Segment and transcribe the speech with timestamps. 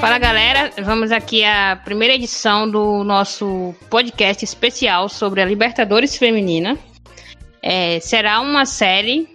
[0.00, 6.78] Fala galera, vamos aqui à primeira edição do nosso podcast especial sobre a Libertadores Feminina.
[7.60, 9.28] É, será uma série,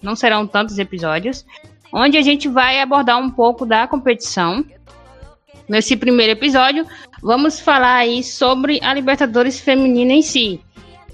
[0.00, 1.44] não serão tantos episódios,
[1.92, 4.64] onde a gente vai abordar um pouco da competição.
[5.68, 6.86] Nesse primeiro episódio,
[7.20, 10.60] vamos falar aí sobre a Libertadores Feminina em si.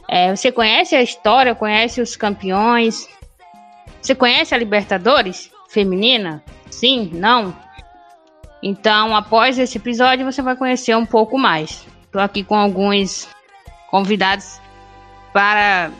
[0.06, 3.08] É, você conhece a história, conhece os campeões?
[4.02, 6.44] Você conhece a Libertadores Feminina?
[6.70, 7.10] Sim?
[7.14, 7.63] Não?
[8.66, 11.86] Então, após esse episódio, você vai conhecer um pouco mais.
[12.04, 13.28] Estou aqui com alguns
[13.90, 14.58] convidados
[15.34, 15.90] para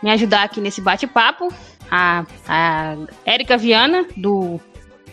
[0.00, 1.52] me ajudar aqui nesse bate-papo.
[1.90, 4.60] A, a Érica Viana, do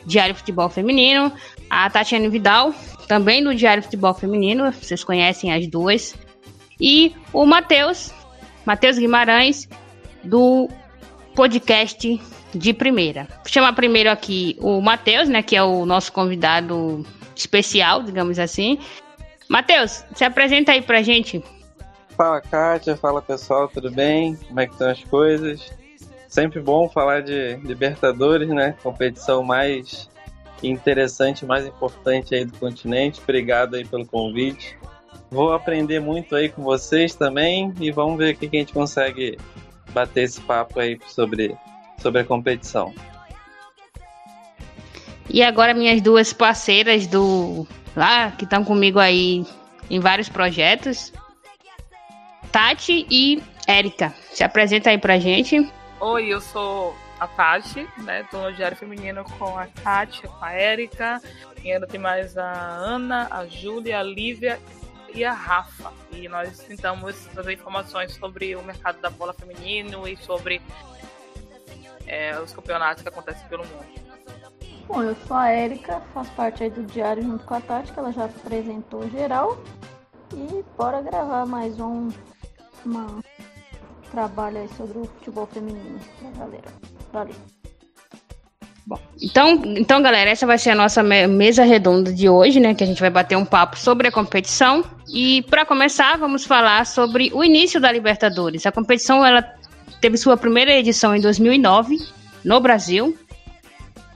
[0.06, 1.34] Diário Futebol Feminino.
[1.68, 2.72] A Tatiane Vidal,
[3.08, 4.72] também do Diário Futebol Feminino.
[4.72, 6.16] Vocês conhecem as duas.
[6.80, 8.14] E o Matheus,
[8.68, 9.68] Matheus Guimarães,
[10.24, 10.70] do
[11.34, 12.22] podcast
[12.54, 13.28] de primeira.
[13.44, 18.80] Vou chamar primeiro aqui o Matheus, né, que é o nosso convidado especial, digamos assim.
[19.50, 21.44] Matheus, se apresenta aí pra gente.
[22.18, 22.98] Fala, Kátia.
[22.98, 23.68] Fala, pessoal.
[23.68, 24.36] Tudo bem?
[24.36, 25.72] Como é que estão as coisas?
[26.28, 28.76] Sempre bom falar de Libertadores, né?
[28.84, 30.10] Competição mais
[30.64, 33.22] interessante, mais importante aí do continente.
[33.22, 34.78] Obrigado aí pelo convite.
[35.30, 39.38] Vou aprender muito aí com vocês também e vamos ver o que a gente consegue
[39.92, 41.56] bater esse papo aí sobre
[41.98, 42.94] sobre a competição.
[45.30, 49.46] E agora minhas duas parceiras do lá que estão comigo aí
[49.90, 51.12] em vários projetos,
[52.52, 54.14] Tati e Érica.
[54.32, 55.70] Se apresenta aí pra gente.
[56.00, 58.24] Oi, eu sou a Tati, né?
[58.30, 61.22] Tô no Diário Feminino com a Tati, com a Érica.
[61.64, 64.60] E ainda tem mais a Ana, a Júlia, a Lívia
[65.14, 65.92] e a Rafa.
[66.12, 70.62] E nós tentamos trazer informações sobre o mercado da bola feminino e sobre
[72.08, 73.86] é, os campeonatos que acontecem pelo mundo.
[74.88, 78.00] Bom, eu sou a Érica, faço parte aí do Diário junto com a Tati, que
[78.00, 79.62] ela já apresentou geral.
[80.34, 82.10] E bora gravar mais um
[82.86, 83.22] uma,
[84.12, 86.68] trabalho aí sobre o futebol feminino pra galera.
[87.12, 87.36] Valeu.
[88.86, 92.74] Bom, então, então, galera, essa vai ser a nossa mesa redonda de hoje, né?
[92.74, 94.82] Que a gente vai bater um papo sobre a competição.
[95.14, 98.66] E para começar, vamos falar sobre o início da Libertadores.
[98.66, 99.42] A competição ela
[100.02, 101.98] teve sua primeira edição em 2009
[102.44, 103.18] no Brasil.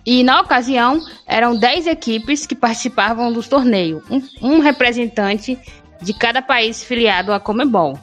[0.06, 5.58] E na ocasião eram 10 equipes que participavam do torneio, um, um representante
[6.02, 8.00] de cada país filiado à Comebol.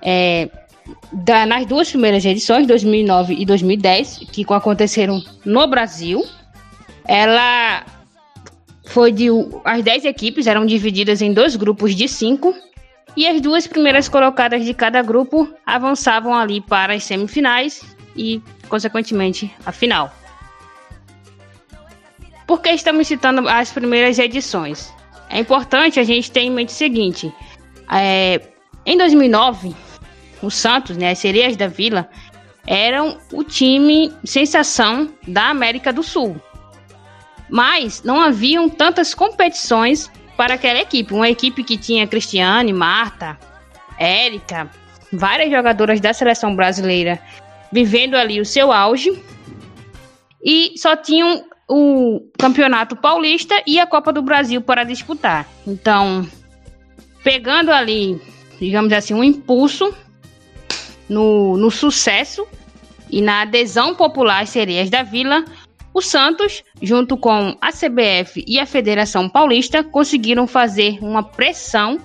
[0.00, 0.48] É,
[1.12, 6.24] da, nas duas primeiras edições, 2009 e 2010, que aconteceram no Brasil,
[7.06, 7.84] ela
[8.86, 9.28] foi de.
[9.64, 12.54] As 10 equipes eram divididas em dois grupos de cinco
[13.16, 17.82] e as duas primeiras colocadas de cada grupo avançavam ali para as semifinais
[18.16, 20.14] e, consequentemente, a final.
[22.46, 24.92] Por que estamos citando as primeiras edições?
[25.28, 27.32] É importante a gente ter em mente o seguinte:
[27.90, 28.40] é,
[28.84, 29.74] em 2009,
[30.42, 32.08] o Santos, né, as Sereias da Vila,
[32.66, 36.40] eram o time sensação da América do Sul.
[37.48, 41.12] Mas não haviam tantas competições para aquela equipe.
[41.12, 43.38] Uma equipe que tinha Cristiane, Marta,
[43.98, 44.70] Érica,
[45.12, 47.20] várias jogadoras da seleção brasileira
[47.70, 49.22] vivendo ali o seu auge.
[50.42, 55.46] E só tinham o Campeonato Paulista e a Copa do Brasil para disputar.
[55.66, 56.26] Então,
[57.22, 58.18] pegando ali,
[58.58, 59.94] digamos assim, um impulso
[61.06, 62.48] no, no sucesso
[63.10, 65.44] e na adesão popular às sereias da Vila,
[65.92, 71.98] o Santos, junto com a CBF e a Federação Paulista, conseguiram fazer uma pressão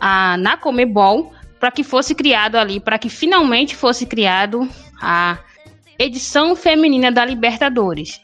[0.00, 4.68] a, na Comebol para que fosse criado ali, para que finalmente fosse criado
[5.00, 5.38] a
[5.98, 8.20] edição feminina da Libertadores.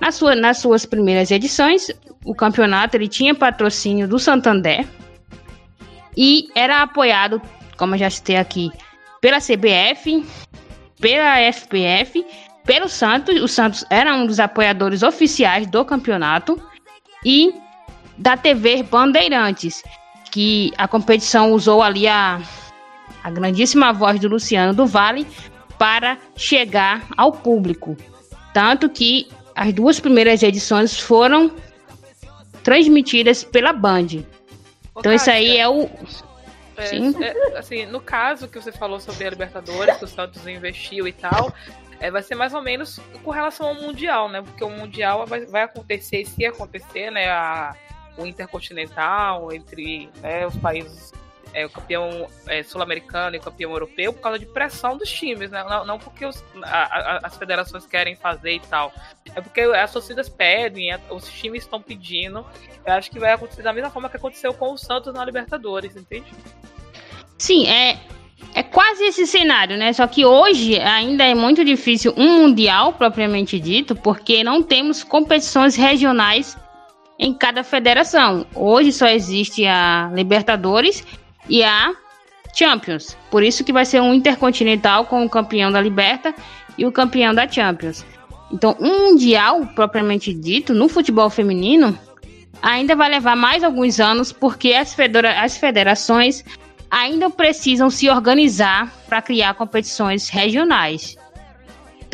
[0.00, 1.90] Na sua, nas suas primeiras edições,
[2.24, 4.86] o campeonato ele tinha patrocínio do Santander
[6.16, 7.42] e era apoiado,
[7.76, 8.70] como eu já citei aqui,
[9.20, 10.24] pela CBF,
[11.00, 12.24] pela FPF
[12.68, 13.40] pelo Santos.
[13.40, 16.62] O Santos era um dos apoiadores oficiais do campeonato
[17.24, 17.54] e
[18.18, 19.82] da TV Bandeirantes,
[20.30, 22.42] que a competição usou ali a,
[23.24, 25.26] a grandíssima voz do Luciano do Vale
[25.78, 27.96] para chegar ao público.
[28.52, 31.50] Tanto que as duas primeiras edições foram
[32.62, 34.24] transmitidas pela Band.
[34.94, 35.88] Então isso aí é o.
[36.76, 37.14] É, Sim.
[37.22, 41.12] É, assim, no caso que você falou sobre a Libertadores, que o Santos investiu e
[41.12, 41.52] tal,
[42.00, 44.42] é, vai ser mais ou menos com relação ao Mundial, né?
[44.42, 47.28] Porque o Mundial vai, vai acontecer, se acontecer, né?
[47.28, 47.74] A,
[48.16, 51.12] o Intercontinental entre né, os países
[51.52, 55.50] é, o campeão é, sul-americano e o campeão europeu por causa de pressão dos times,
[55.50, 55.64] né?
[55.64, 58.92] Não, não porque os, a, a, as federações querem fazer e tal.
[59.34, 62.44] É porque as torcidas pedem, os times estão pedindo.
[62.84, 65.96] Eu acho que vai acontecer da mesma forma que aconteceu com o Santos na Libertadores,
[65.96, 66.32] entende?
[67.38, 67.98] Sim, é,
[68.58, 69.92] é quase esse cenário, né?
[69.92, 75.76] Só que hoje ainda é muito difícil um mundial propriamente dito, porque não temos competições
[75.76, 76.58] regionais
[77.20, 78.44] em cada federação.
[78.56, 81.06] Hoje só existe a Libertadores
[81.48, 81.94] e a
[82.52, 83.16] Champions.
[83.30, 86.34] Por isso que vai ser um intercontinental com o campeão da Liberta
[86.76, 88.04] e o campeão da Champions.
[88.50, 91.96] Então, um mundial propriamente dito no futebol feminino
[92.60, 96.44] ainda vai levar mais alguns anos porque as, federa as federações
[96.90, 101.16] ainda precisam se organizar para criar competições regionais.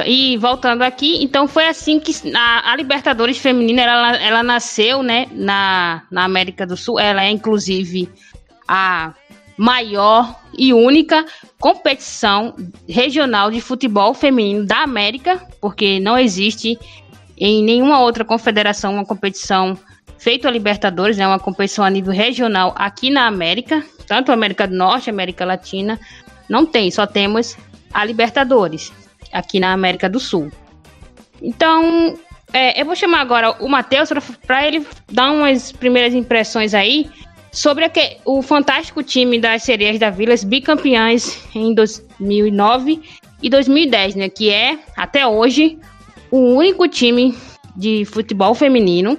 [0.04, 5.26] E voltando aqui, então foi assim que a, a Libertadores feminina ela, ela nasceu, né,
[5.30, 6.98] na, na América do Sul.
[6.98, 8.08] Ela é inclusive
[8.66, 9.14] a
[9.56, 11.24] maior e única
[11.60, 12.56] competição
[12.88, 16.76] regional de futebol feminino da América, porque não existe
[17.38, 19.78] em nenhuma outra confederação uma competição
[20.24, 24.74] feita a Libertadores, né, uma competição a nível regional aqui na América, tanto América do
[24.74, 26.00] Norte, América Latina,
[26.48, 27.58] não tem, só temos
[27.92, 28.90] a Libertadores
[29.30, 30.50] aqui na América do Sul.
[31.42, 32.18] Então,
[32.54, 34.08] é, eu vou chamar agora o Matheus
[34.46, 37.10] para ele dar umas primeiras impressões aí
[37.52, 42.98] sobre que, o fantástico time das Sereias da Vilas, bicampeãs em 2009
[43.42, 45.78] e 2010, né, que é, até hoje,
[46.30, 47.36] o único time
[47.76, 49.18] de futebol feminino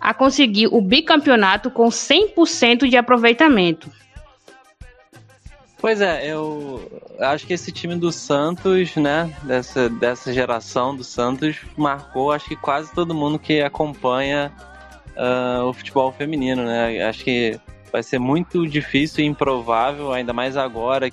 [0.00, 3.90] a conseguir o bicampeonato com 100% de aproveitamento.
[5.78, 11.56] Pois é, eu acho que esse time do Santos, né, dessa, dessa geração do Santos,
[11.76, 14.52] marcou acho que quase todo mundo que acompanha
[15.16, 17.02] uh, o futebol feminino, né?
[17.02, 17.58] Acho que
[17.90, 21.10] vai ser muito difícil e improvável, ainda mais agora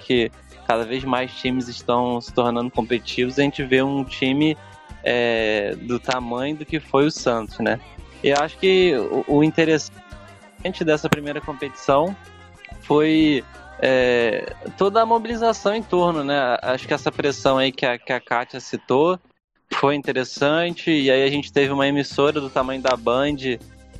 [0.00, 0.30] que
[0.66, 4.54] cada vez mais times estão se tornando competitivos, a gente vê um time
[5.02, 7.80] é, do tamanho do que foi o Santos, né?
[8.22, 9.92] E acho que o, o interessante
[10.84, 12.14] dessa primeira competição
[12.80, 13.44] foi
[13.80, 16.58] é, toda a mobilização em torno, né?
[16.62, 19.18] Acho que essa pressão aí que a, que a Kátia citou
[19.74, 20.90] foi interessante.
[20.90, 23.36] E aí a gente teve uma emissora do tamanho da Band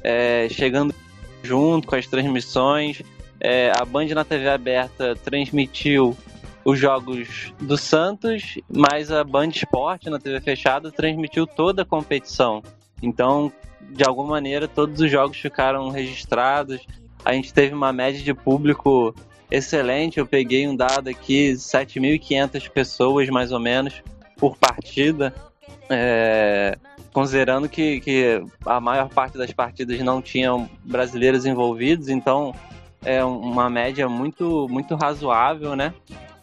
[0.03, 0.95] é, chegando
[1.43, 3.03] junto com as transmissões.
[3.41, 6.17] É, a Band na TV aberta transmitiu
[6.65, 12.63] os jogos do Santos, mas a Band Esporte na TV fechada transmitiu toda a competição.
[13.01, 13.53] Então,
[13.89, 16.81] de alguma maneira, todos os jogos ficaram registrados.
[17.25, 19.15] A gente teve uma média de público
[19.51, 20.19] excelente.
[20.19, 24.03] Eu peguei um dado aqui: 7.500 pessoas mais ou menos
[24.37, 25.35] por partida.
[25.91, 26.79] É,
[27.13, 32.55] considerando que, que a maior parte das partidas não tinham brasileiros envolvidos, então
[33.05, 35.95] é uma média muito, muito razoável, né?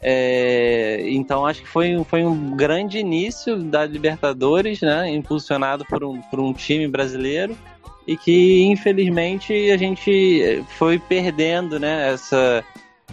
[0.08, 5.10] É, então acho que foi, foi um grande início da Libertadores, né?
[5.10, 7.58] Impulsionado por um, por um time brasileiro
[8.06, 12.14] e que infelizmente a gente foi perdendo, né?
[12.14, 12.64] Essa,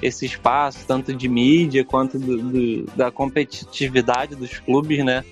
[0.02, 5.24] esse espaço tanto de mídia quanto do, do, da competitividade dos clubes, né?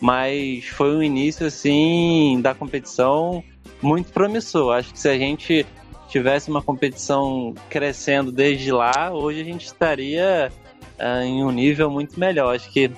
[0.00, 3.42] mas foi um início assim da competição
[3.82, 4.76] muito promissor.
[4.76, 5.66] Acho que se a gente
[6.08, 10.52] tivesse uma competição crescendo desde lá, hoje a gente estaria
[11.00, 12.54] uh, em um nível muito melhor.
[12.54, 12.90] Acho que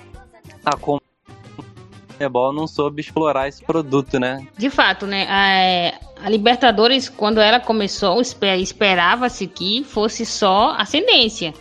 [0.65, 4.45] a Comebol não soube explorar esse produto, né?
[4.57, 5.25] De fato, né?
[5.29, 11.53] A, a Libertadores, quando ela começou, esperava-se que fosse só ascendência.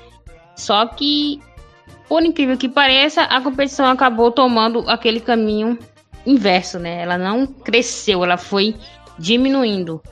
[0.56, 1.40] Só que
[2.10, 5.78] por incrível que pareça, a competição acabou tomando aquele caminho
[6.26, 7.02] inverso, né?
[7.02, 8.74] Ela não cresceu, ela foi
[9.16, 10.02] diminuindo.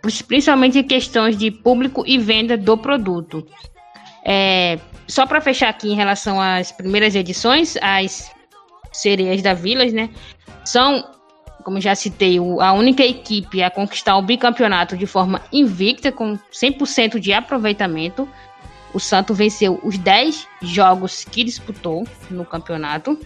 [0.00, 3.46] Principalmente em questões de público e venda do produto.
[4.24, 8.30] É, só para fechar aqui em relação às primeiras edições, as
[8.92, 10.10] sereias da Vilas, né?
[10.64, 11.04] São,
[11.64, 17.18] como já citei, a única equipe a conquistar o bicampeonato de forma invicta, com 100%
[17.18, 18.28] de aproveitamento.
[18.94, 23.18] O Santos venceu os 10 jogos que disputou no campeonato.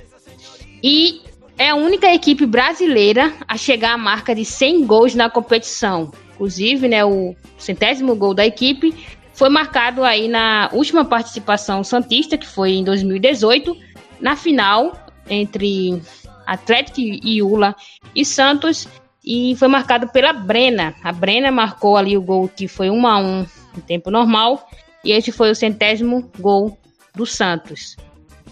[0.83, 1.23] E
[1.59, 6.13] é a única equipe brasileira a chegar à marca de 100 gols na competição.
[6.35, 8.95] Inclusive, né, o centésimo gol da equipe
[9.37, 13.77] foi marcado aí na última participação santista, que foi em 2018,
[14.19, 16.03] na final entre
[16.47, 17.77] Atlético e Ula
[18.15, 18.89] e Santos,
[19.23, 20.95] e foi marcado pela Brena.
[21.03, 24.69] A Brena marcou ali o gol que foi 1 a 1 no tempo normal
[25.05, 26.79] e esse foi o centésimo gol
[27.15, 27.97] do Santos.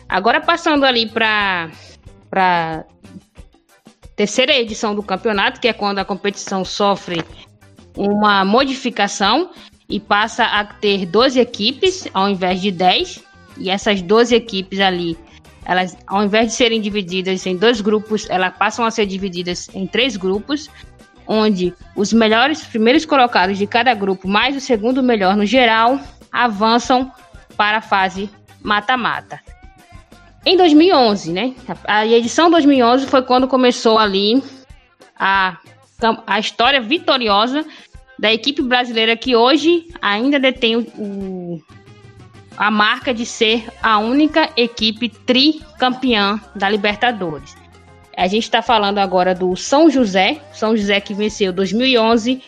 [0.06, 1.70] Agora passando ali para
[2.28, 2.84] para
[4.16, 7.24] terceira edição do campeonato, que é quando a competição sofre
[7.96, 9.50] uma modificação,
[9.88, 13.22] e passa a ter 12 equipes ao invés de 10.
[13.56, 15.16] E essas 12 equipes ali,
[15.64, 19.86] elas, ao invés de serem divididas em dois grupos, elas passam a ser divididas em
[19.86, 20.68] três grupos,
[21.26, 26.00] onde os melhores primeiros colocados de cada grupo, mais o segundo melhor no geral,
[26.32, 27.10] avançam
[27.56, 28.28] para a fase
[28.60, 29.40] mata-mata.
[30.44, 31.54] Em 2011, né?
[31.84, 34.42] A edição 2011 foi quando começou ali
[35.18, 35.56] a,
[36.26, 37.64] a história vitoriosa
[38.18, 41.60] da equipe brasileira que hoje ainda detém o,
[42.56, 47.56] a marca de ser a única equipe tricampeã da Libertadores.
[48.16, 52.40] A gente está falando agora do São José, São José que venceu 2011,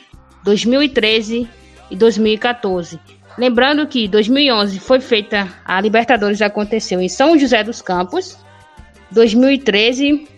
[0.44, 1.48] 2013
[1.90, 3.00] e 2014.
[3.36, 8.38] Lembrando que 2011 foi feita a Libertadores aconteceu em São José dos Campos,
[9.10, 10.28] 2013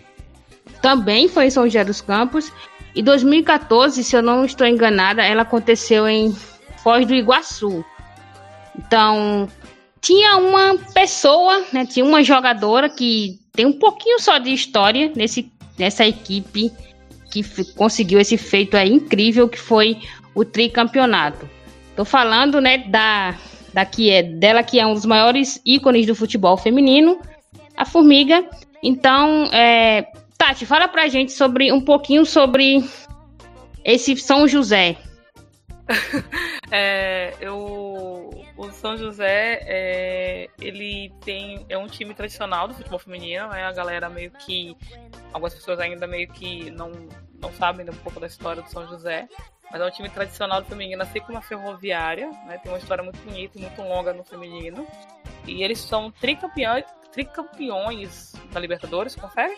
[0.80, 2.50] também foi em São José dos Campos
[2.98, 6.34] e 2014, se eu não estou enganada, ela aconteceu em
[6.82, 7.84] Foz do Iguaçu.
[8.76, 9.48] Então,
[10.00, 15.48] tinha uma pessoa, né, tinha uma jogadora que tem um pouquinho só de história nesse,
[15.78, 16.72] nessa equipe
[17.30, 17.44] que
[17.76, 19.98] conseguiu esse feito aí incrível que foi
[20.34, 21.48] o tricampeonato.
[21.94, 23.36] Tô falando, né, da,
[23.72, 27.20] da que é dela que é um dos maiores ícones do futebol feminino,
[27.76, 28.44] a Formiga.
[28.82, 30.04] Então, é,
[30.38, 32.78] Tati, fala pra gente sobre um pouquinho sobre
[33.84, 34.96] esse São José.
[36.70, 43.48] é, eu, o São José, é, ele tem é um time tradicional do futebol feminino,
[43.48, 43.64] né?
[43.64, 44.76] A galera meio que
[45.32, 46.92] algumas pessoas ainda meio que não
[47.40, 49.28] não sabem um pouco da história do São José,
[49.70, 52.58] mas é um time tradicional do feminino, assim como a Ferroviária, né?
[52.58, 54.86] Tem uma história muito bonita e muito longa no feminino.
[55.46, 59.56] E eles são tricampeões, tricampeões da Libertadores, confere?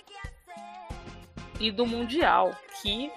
[1.60, 2.52] E do Mundial,
[2.82, 3.12] que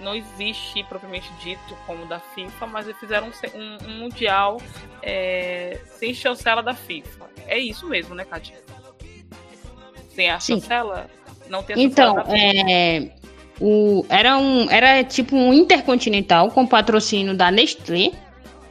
[0.00, 4.60] não existe propriamente dito como da FIFA, mas eles fizeram um, um Mundial
[5.02, 7.30] é, sem chancela da FIFA.
[7.46, 8.56] É isso mesmo, né, Kátia?
[10.10, 10.60] Sem a Sim.
[10.60, 11.08] chancela?
[11.48, 13.10] Não tem a Então, é,
[13.60, 18.12] o, era, um, era tipo um intercontinental com patrocínio da Nestlé.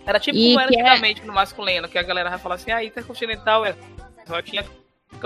[0.05, 1.25] Era tipo como era antigamente é...
[1.25, 3.75] no masculino, que a galera vai falar assim, ah, intercontinental é.
[4.27, 4.63] Só tinha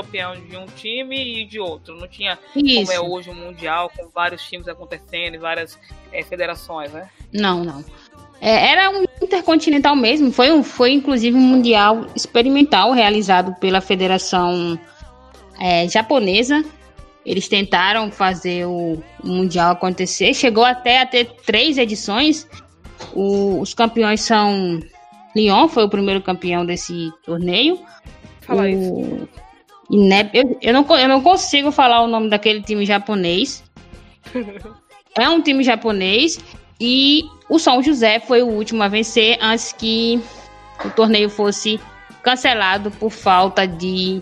[0.01, 1.95] campeão de um time e de outro.
[1.95, 2.85] Não tinha Isso.
[2.85, 5.77] como é hoje um mundial com vários times acontecendo e várias
[6.11, 7.09] é, federações, né?
[7.33, 7.83] Não, não.
[8.41, 10.31] É, era um intercontinental mesmo.
[10.31, 14.79] Foi, um, foi inclusive um mundial experimental realizado pela Federação
[15.59, 16.63] é, Japonesa.
[17.25, 20.33] Eles tentaram fazer o, o, mundial acontecer.
[20.33, 22.47] Chegou até a ter três edições.
[23.13, 24.79] O, os campeões são
[25.35, 27.79] Lyon, foi o primeiro campeão desse torneio.
[28.41, 29.29] Fala o, isso.
[29.89, 33.63] Inep, eu, eu, não, eu não consigo falar o nome daquele time japonês.
[35.17, 36.39] é um time japonês.
[36.79, 40.21] E o São José foi o último a vencer antes que
[40.85, 41.79] o torneio fosse
[42.21, 44.21] cancelado por falta de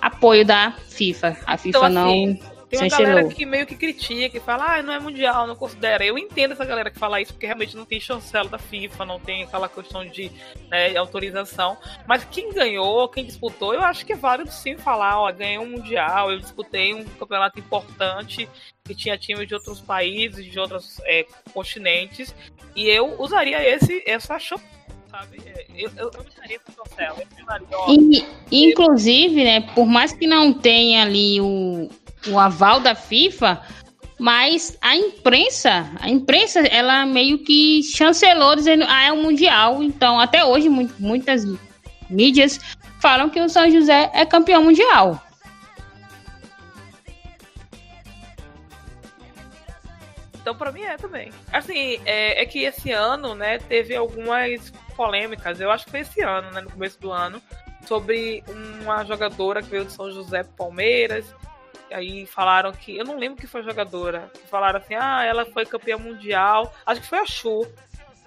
[0.00, 1.36] apoio da FIFA.
[1.46, 2.08] A FIFA então, não.
[2.08, 5.56] Assim, tem uma galera que meio que critica, que fala, ah, não é mundial, não
[5.56, 6.04] considera.
[6.04, 9.18] Eu entendo essa galera que fala isso, porque realmente não tem chancela da FIFA, não
[9.18, 10.30] tem aquela questão de
[10.68, 11.78] né, autorização.
[12.06, 15.70] Mas quem ganhou, quem disputou, eu acho que é válido sim falar, ó, ganhei um
[15.70, 18.48] mundial, eu disputei um campeonato importante
[18.84, 22.34] que tinha times de outros países, de outros é, continentes,
[22.76, 24.78] e eu usaria esse, essa chancela
[25.10, 25.40] sabe?
[25.46, 27.16] É, eu, eu, eu usaria essa chancela.
[28.50, 31.88] E, inclusive, né, por mais que não tenha ali o,
[32.26, 33.62] o aval da FIFA,
[34.18, 39.82] mas a imprensa, a imprensa, ela meio que chancelou dizendo, ah, é o Mundial.
[39.82, 41.44] Então, até hoje, muitas
[42.10, 42.58] mídias
[43.00, 45.22] falam que o São José é campeão mundial.
[50.34, 51.30] Então, para mim é também.
[51.52, 55.60] Assim, é, é, que esse ano, né, teve algumas polêmicas.
[55.60, 57.40] Eu acho que foi esse ano, né, no começo do ano,
[57.86, 58.42] sobre
[58.82, 61.34] uma jogadora que veio de São José Palmeiras
[61.90, 62.96] Aí falaram que.
[62.96, 64.30] Eu não lembro que foi a jogadora.
[64.50, 66.74] Falaram assim: ah, ela foi campeã mundial.
[66.84, 67.66] Acho que foi a Chu.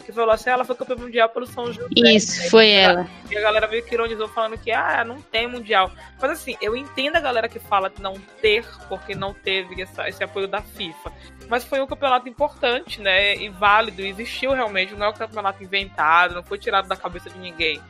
[0.06, 1.88] Que falou assim: ah, ela foi campeã mundial pelo São José.
[1.96, 3.08] Isso, foi ela.
[3.30, 5.92] E a galera meio que ironizou falando que, ah, não tem mundial.
[6.20, 10.08] Mas assim, eu entendo a galera que fala de não ter, porque não teve essa,
[10.08, 11.12] esse apoio da FIFA.
[11.48, 13.36] Mas foi um campeonato importante, né?
[13.36, 14.94] E válido, existiu realmente.
[14.96, 17.82] Não é um campeonato inventado, não foi tirado da cabeça de ninguém.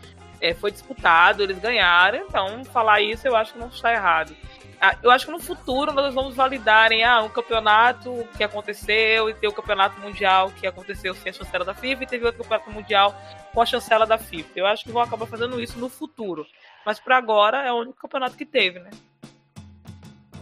[0.41, 2.25] É, foi disputado, eles ganharam.
[2.27, 4.35] Então, falar isso eu acho que não está errado.
[4.83, 9.29] Ah, eu acho que no futuro nós vamos validar em ah, um campeonato que aconteceu
[9.29, 12.41] e ter o campeonato mundial que aconteceu sem a chancela da FIFA e teve outro
[12.41, 13.15] campeonato mundial
[13.53, 14.50] com a chancela da FIFA.
[14.55, 16.47] Eu acho que vão acabar fazendo isso no futuro.
[16.83, 18.89] Mas para agora é o único campeonato que teve, né?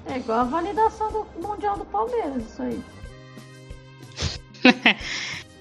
[0.05, 2.81] É igual a validação do Mundial do Palmeiras, isso aí.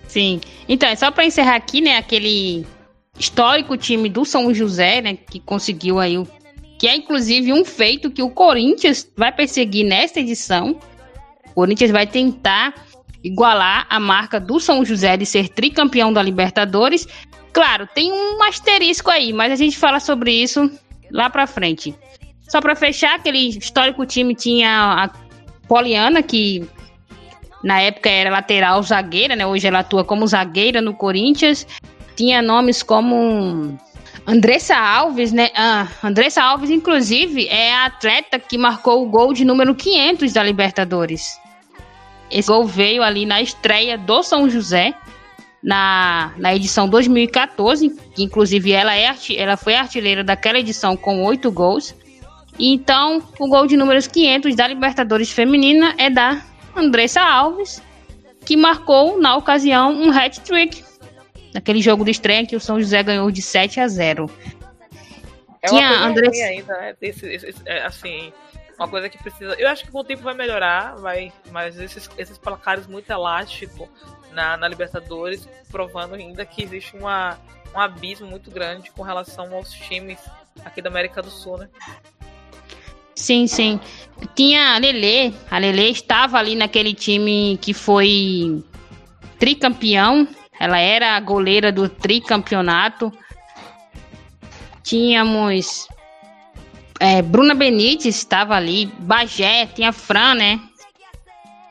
[0.07, 0.41] Sim.
[0.69, 2.65] Então, é só para encerrar aqui, né, aquele
[3.19, 6.25] histórico time do São José, né, que conseguiu aí o
[6.79, 10.79] que é inclusive um feito que o Corinthians vai perseguir nesta edição.
[11.51, 12.75] O Corinthians vai tentar
[13.23, 17.07] igualar a marca do São José de ser tricampeão da Libertadores.
[17.53, 20.71] Claro, tem um asterisco aí, mas a gente fala sobre isso
[21.11, 21.95] lá para frente.
[22.49, 25.11] Só para fechar, aquele histórico time tinha a
[25.67, 26.67] Poliana, que
[27.63, 29.47] na época era lateral zagueira, né?
[29.47, 31.67] Hoje ela atua como zagueira no Corinthians.
[32.17, 33.79] Tinha nomes como
[34.31, 35.49] Andressa Alves, né?
[35.55, 40.43] Ah, Andressa Alves, inclusive, é a atleta que marcou o gol de número 500 da
[40.43, 41.41] Libertadores.
[42.31, 44.93] Esse gol veio ali na estreia do São José,
[45.63, 51.51] na, na edição 2014, que inclusive ela, é, ela foi artilheira daquela edição com oito
[51.51, 51.95] gols.
[52.59, 56.43] Então, o gol de números 500 da Libertadores Feminina é da
[56.77, 57.81] Andressa Alves,
[58.45, 60.85] que marcou na ocasião um hat-trick
[61.53, 64.31] naquele jogo de estreia que o São José ganhou de 7 a 0.
[65.63, 66.45] É Tinha uma Andressa...
[66.45, 66.95] ainda, né?
[67.01, 68.33] Esse, esse, é, assim,
[68.79, 69.55] uma coisa que precisa.
[69.59, 73.89] Eu acho que com o tempo vai melhorar, vai, mas esses, esses placares muito elásticos
[74.33, 77.39] na, na Libertadores, provando ainda que existe uma,
[77.75, 80.19] um abismo muito grande com relação aos times
[80.65, 81.69] aqui da América do Sul, né?
[83.15, 83.81] Sim, sim.
[84.37, 85.35] Tinha a Lele.
[85.51, 88.63] A Lele estava ali naquele time que foi
[89.41, 90.29] tricampeão.
[90.61, 93.13] Ela era a goleira do tricampeonato.
[94.83, 95.89] Tínhamos
[97.01, 100.61] é, Bruna Benítez estava ali, Bagé, tinha Fran, né?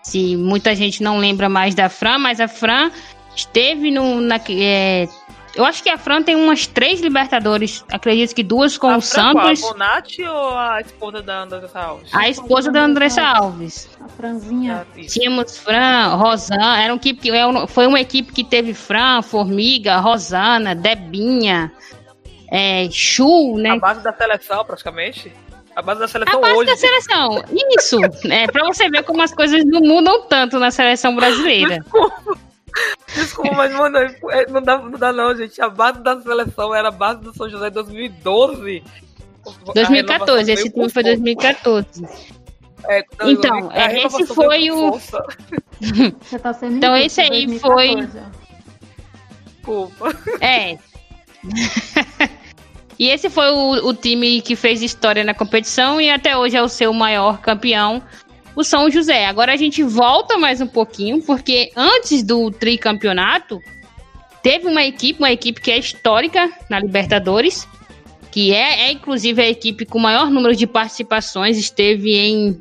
[0.02, 2.90] Se muita gente não lembra mais da Fran, mas a Fran
[3.36, 5.08] esteve no, na, é,
[5.58, 7.84] eu acho que a Fran tem umas três Libertadores.
[7.92, 9.64] Acredito que duas com a o Fran Santos.
[9.64, 12.14] A Bonatti ou a esposa da Andressa Alves?
[12.14, 13.90] A esposa da Andressa Alves.
[14.00, 14.86] A Franzinha.
[14.88, 16.82] Ah, Tínhamos Fran, Rosana.
[16.82, 17.32] Era uma equipe que,
[17.68, 21.72] foi uma equipe que teve Fran, Formiga, Rosana, Debinha,
[22.52, 23.72] é, Chu, né?
[23.72, 25.34] A base da seleção, praticamente.
[25.76, 26.72] A base da seleção a base hoje.
[26.72, 27.44] da seleção,
[27.78, 28.00] isso.
[28.32, 31.80] é, pra você ver como as coisas não mudam tanto na seleção brasileira.
[31.80, 32.47] Desculpa.
[33.14, 35.62] Desculpa, mas, mano, é, não dá, não dá não, gente.
[35.62, 38.84] A base da seleção era a base do São José em 2012.
[39.74, 42.06] 2014, esse time foi 2014.
[42.86, 44.92] É, então, então é, esse foi o.
[46.22, 47.60] Você tá sendo então, esse aí 2014.
[47.60, 48.30] foi.
[49.46, 50.18] Desculpa.
[50.42, 50.78] É.
[53.00, 56.62] e esse foi o, o time que fez história na competição e até hoje é
[56.62, 58.02] o seu maior campeão
[58.58, 59.28] o São José.
[59.28, 63.62] Agora a gente volta mais um pouquinho, porque antes do tricampeonato,
[64.42, 67.68] teve uma equipe, uma equipe que é histórica na Libertadores,
[68.32, 72.60] que é, é inclusive a equipe com maior número de participações, esteve em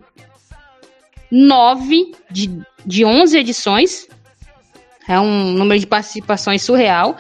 [1.32, 4.06] nove de, de 11 edições.
[5.09, 7.16] É um número de participações surreal.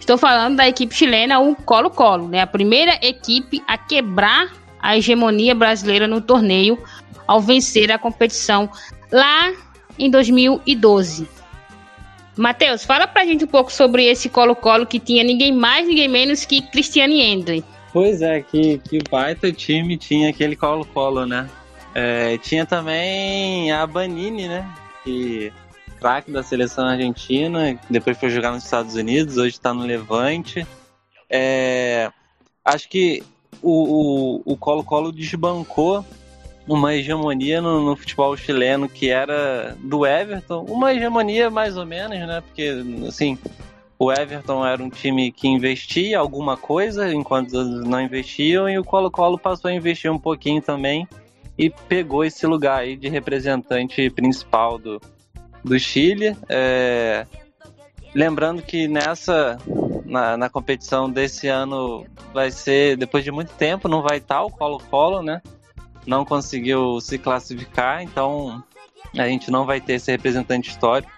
[0.00, 2.40] Estou falando da equipe chilena, o Colo-Colo, né?
[2.40, 4.50] A primeira equipe a quebrar
[4.84, 6.78] a hegemonia brasileira no torneio
[7.26, 8.70] ao vencer a competição
[9.10, 9.52] lá
[9.98, 11.28] em 2012.
[12.36, 16.44] Matheus, fala pra gente um pouco sobre esse Colo-Colo que tinha ninguém mais, ninguém menos
[16.44, 17.64] que Cristiane Endre.
[17.92, 21.48] Pois é, que, que baita time tinha aquele Colo-Colo, né?
[21.94, 24.68] É, tinha também a Banini, né?
[25.04, 25.52] Que
[26.00, 30.66] craque da seleção argentina, depois foi jogar nos Estados Unidos, hoje está no Levante.
[31.30, 32.10] É,
[32.64, 33.22] acho que
[33.62, 36.04] o Colo-Colo desbancou
[36.66, 42.18] uma hegemonia no, no, futebol chileno que era do Everton, uma hegemonia mais ou menos,
[42.18, 42.40] né?
[42.40, 43.38] Porque, assim,
[43.98, 49.38] o Everton era um time que investia alguma coisa enquanto não investiam e o Colo-Colo
[49.38, 51.06] passou a investir um pouquinho também
[51.56, 55.00] e pegou esse lugar aí de representante principal do,
[55.62, 56.36] do Chile.
[56.48, 57.26] É...
[58.14, 59.58] Lembrando que nessa
[60.04, 64.50] na, na competição desse ano vai ser depois de muito tempo, não vai estar o
[64.50, 65.42] Colo-Colo, né?
[66.06, 68.62] Não conseguiu se classificar, então
[69.16, 71.10] a gente não vai ter esse representante histórico.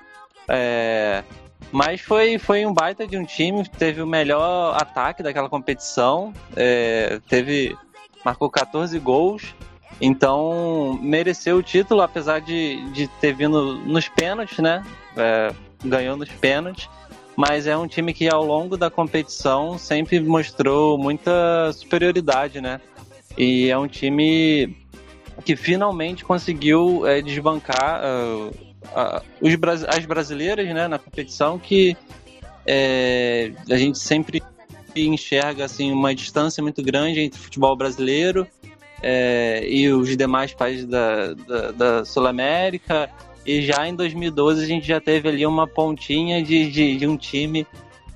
[0.48, 1.24] É,
[1.72, 7.20] mas foi, foi um baita de um time, teve o melhor ataque daquela competição, é,
[7.28, 7.76] teve
[8.24, 9.54] marcou 14 gols,
[10.00, 14.84] então mereceu o título, apesar de, de ter vindo nos pênaltis, né?
[15.16, 15.52] É,
[15.84, 16.88] ganhou nos pênaltis,
[17.36, 22.80] mas é um time que ao longo da competição sempre mostrou muita superioridade, né?
[23.36, 24.76] E é um time
[25.44, 31.96] que finalmente conseguiu é, desbancar uh, uh, os, as brasileiras né, na competição, que
[32.66, 34.42] é, a gente sempre
[34.94, 38.46] enxerga assim, uma distância muito grande entre o futebol brasileiro
[39.02, 43.10] é, e os demais países da, da, da Sul-América.
[43.44, 47.16] E já em 2012 a gente já teve ali uma pontinha de, de, de um
[47.16, 47.66] time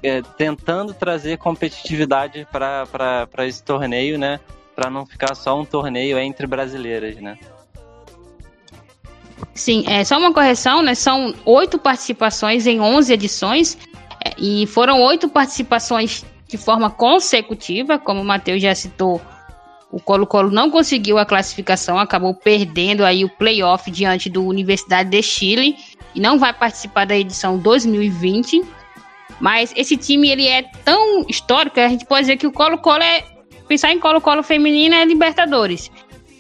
[0.03, 4.41] é, tentando trazer competitividade para esse torneio, né?
[4.75, 7.39] Para não ficar só um torneio entre brasileiras, né?
[9.55, 10.95] Sim, é só uma correção, né?
[10.95, 13.79] São oito participações em 11 edições
[14.25, 19.21] é, e foram oito participações de forma consecutiva, como o Matheus já citou.
[19.91, 25.23] O Colo-Colo não conseguiu a classificação, acabou perdendo aí o playoff diante do Universidade de
[25.23, 25.77] Chile
[26.15, 28.65] e não vai participar da edição 2020.
[29.41, 33.25] Mas esse time ele é tão histórico a gente pode dizer que o Colo-Colo é
[33.71, 35.91] pensar em Colo-Colo feminino é Libertadores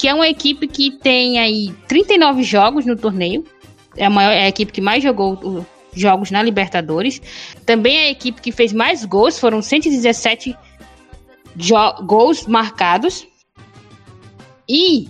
[0.00, 3.44] que é uma equipe que tem aí 39 jogos no torneio.
[3.94, 7.20] É a, maior, é a equipe que mais jogou jogos na Libertadores.
[7.66, 10.56] Também é a equipe que fez mais gols, foram 117
[12.06, 13.26] gols marcados.
[14.66, 15.06] E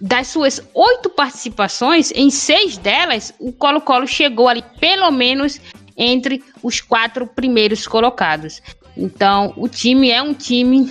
[0.00, 5.60] das suas oito participações, em seis delas, o Colo-Colo chegou ali pelo menos
[5.96, 8.60] entre os quatro primeiros colocados.
[8.96, 10.90] Então, o time é um time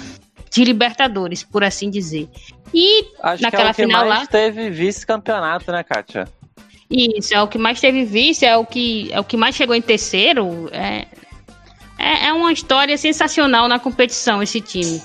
[0.52, 2.30] de Libertadores, por assim dizer.
[2.74, 4.28] E Acho naquela que é o que final mais lá.
[4.28, 6.28] teve vice-campeonato, né, Kátia?
[6.90, 9.76] Isso, é o que mais teve vice, é o que, é o que mais chegou
[9.76, 10.70] em terceiro.
[10.72, 11.08] É,
[11.98, 15.02] é, é uma história sensacional na competição, esse time.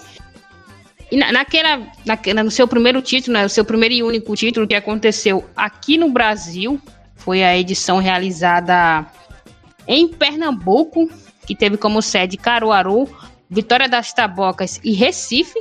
[1.10, 4.66] E na, naquela, naquela, no seu primeiro título, né, o seu primeiro e único título
[4.66, 6.80] que aconteceu aqui no Brasil,
[7.16, 9.06] foi a edição realizada
[9.86, 11.10] em Pernambuco,
[11.50, 13.08] que teve como sede Caruaru,
[13.50, 15.60] Vitória das Tabocas e Recife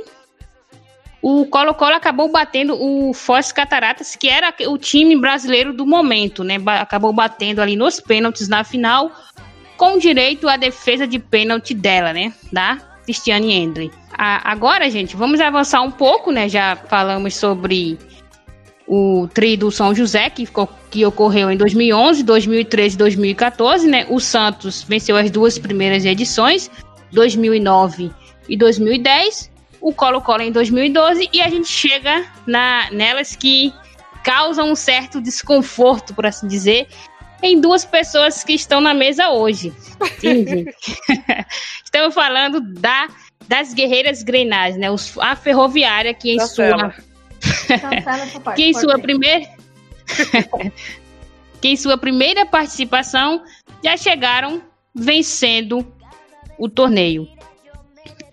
[1.20, 6.56] o Colo-Colo acabou batendo o Foz Cataratas, que era o time brasileiro do momento, né?
[6.64, 9.10] Acabou batendo ali nos pênaltis na final,
[9.76, 12.32] com direito à defesa de pênalti dela, né?
[12.52, 13.90] Da Cristiane Endley.
[14.16, 16.48] agora, gente, vamos avançar um pouco, né?
[16.48, 17.98] Já falamos sobre
[18.86, 24.06] o tri do São José, que, ficou, que ocorreu em 2011, 2013 e 2014, né?
[24.08, 26.70] O Santos venceu as duas primeiras edições,
[27.12, 28.10] 2009
[28.48, 29.50] e 2010
[29.80, 33.72] o Colo-Colo em 2012 e a gente chega na, nelas que
[34.22, 36.86] causam um certo desconforto, por assim dizer,
[37.42, 39.72] em duas pessoas que estão na mesa hoje.
[41.82, 43.08] Estamos falando da,
[43.48, 44.90] das guerreiras grenais, né?
[44.90, 46.94] Os, a ferroviária que em Cancela.
[46.94, 49.48] sua que em sua primeira
[51.60, 53.42] que em sua primeira participação
[53.84, 54.62] já chegaram
[54.94, 55.86] vencendo
[56.58, 57.28] o torneio.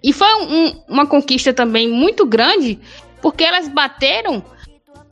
[0.04, 2.80] E foi um, uma conquista também muito grande,
[3.22, 4.44] porque elas bateram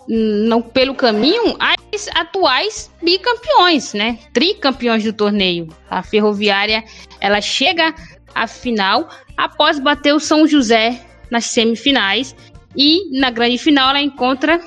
[0.08, 4.20] no, pelo caminho as atuais bicampeões, né?
[4.34, 5.68] Tricampeões do torneio.
[5.90, 6.84] A Ferroviária,
[7.20, 7.94] ela chega
[8.34, 11.02] à final após bater o São José
[11.32, 12.36] nas semifinais
[12.76, 14.62] e na grande final ela encontra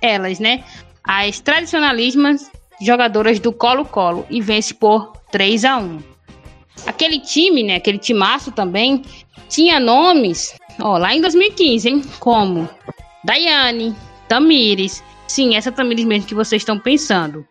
[0.00, 0.64] elas, né?
[1.04, 5.98] As tradicionalismas jogadoras do Colo-Colo e vence por 3 a 1.
[6.86, 9.02] Aquele time, né, aquele timaço também
[9.48, 12.02] tinha nomes, ó, lá em 2015, hein?
[12.18, 12.68] Como
[13.24, 13.94] Daiane,
[14.28, 15.02] Tamires.
[15.28, 17.46] Sim, essa Tamires mesmo que vocês estão pensando.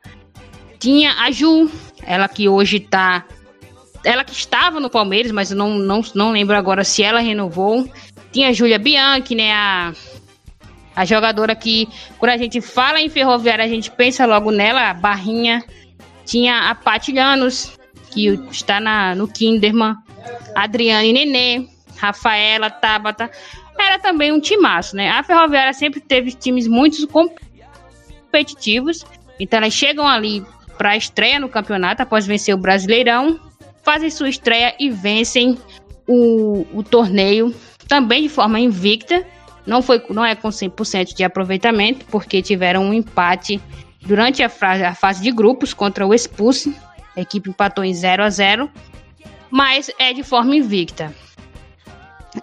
[0.79, 1.69] Tinha a Ju,
[2.03, 3.25] ela que hoje tá.
[4.03, 7.87] Ela que estava no Palmeiras, mas eu não, não, não lembro agora se ela renovou.
[8.31, 9.53] Tinha a Júlia Bianchi, né?
[9.53, 9.93] A,
[10.95, 14.93] a jogadora que, quando a gente fala em ferroviária, a gente pensa logo nela, a
[14.93, 15.63] Barrinha.
[16.25, 17.77] Tinha a Patilhanos,
[18.11, 19.95] que está na, no Kinderman.
[20.55, 21.67] Adriane Nenê.
[22.01, 23.29] Rafaela, Tabata.
[23.79, 25.09] Era também um timaço, né?
[25.09, 29.05] A Ferroviária sempre teve times muito competitivos.
[29.39, 30.43] Então elas chegam ali
[30.77, 33.39] para a estreia no campeonato após vencer o Brasileirão,
[33.83, 35.57] fazem sua estreia e vencem
[36.07, 37.53] o, o torneio
[37.87, 39.25] também de forma invicta.
[39.65, 43.61] Não, foi, não é com 100% de aproveitamento, porque tiveram um empate
[44.01, 46.75] durante a fase, a fase de grupos contra o Expulse.
[47.15, 48.69] A equipe empatou em 0 a 0
[49.51, 51.13] mas é de forma invicta.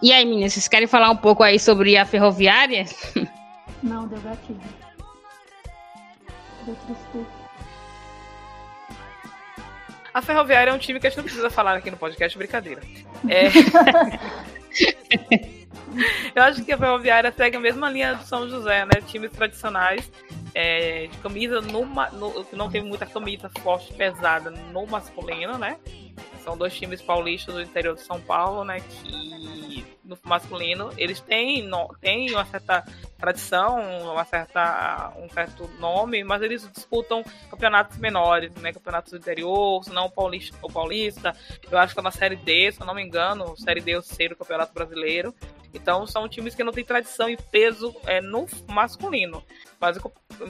[0.03, 2.85] E aí, meninas, vocês querem falar um pouco aí sobre a ferroviária?
[3.83, 4.61] Não, deu gatilho.
[6.67, 7.39] Deu tristeza.
[10.13, 12.83] A Ferroviária é um time que a gente não precisa falar aqui no podcast, brincadeira.
[13.29, 13.49] É...
[16.35, 19.01] Eu acho que a Ferroviária segue a mesma linha do São José, né?
[19.07, 20.11] Times tradicionais
[20.55, 25.79] é, de camisa no, no, não tem muita camisa forte pesada no masculino, né?
[26.43, 28.81] São dois times paulistas do interior de São Paulo, né?
[28.81, 32.85] Que no masculino eles têm, no, têm uma certa
[33.19, 33.79] tradição,
[34.13, 38.73] uma certa, um certo nome, mas eles disputam campeonatos menores, né?
[38.73, 41.37] Campeonatos do interior, se não paulista, o paulista.
[41.71, 43.99] Eu acho que é na série D, se eu não me engano, série D é
[43.99, 45.35] o terceiro campeonato brasileiro.
[45.73, 49.43] Então são times que não têm tradição e peso é, no masculino.
[49.81, 49.99] Mas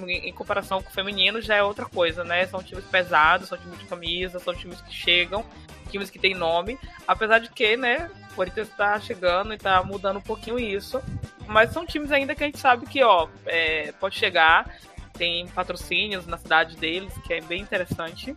[0.06, 2.46] em comparação com o feminino já é outra coisa, né?
[2.46, 5.44] São times pesados, são times de camisa, são times que chegam,
[5.90, 6.78] times que têm nome.
[7.06, 11.02] Apesar de que, né, o Corinthians está chegando e está mudando um pouquinho isso.
[11.46, 14.78] Mas são times ainda que a gente sabe que, ó, é, pode chegar.
[15.14, 18.36] Tem patrocínios na cidade deles, que é bem interessante.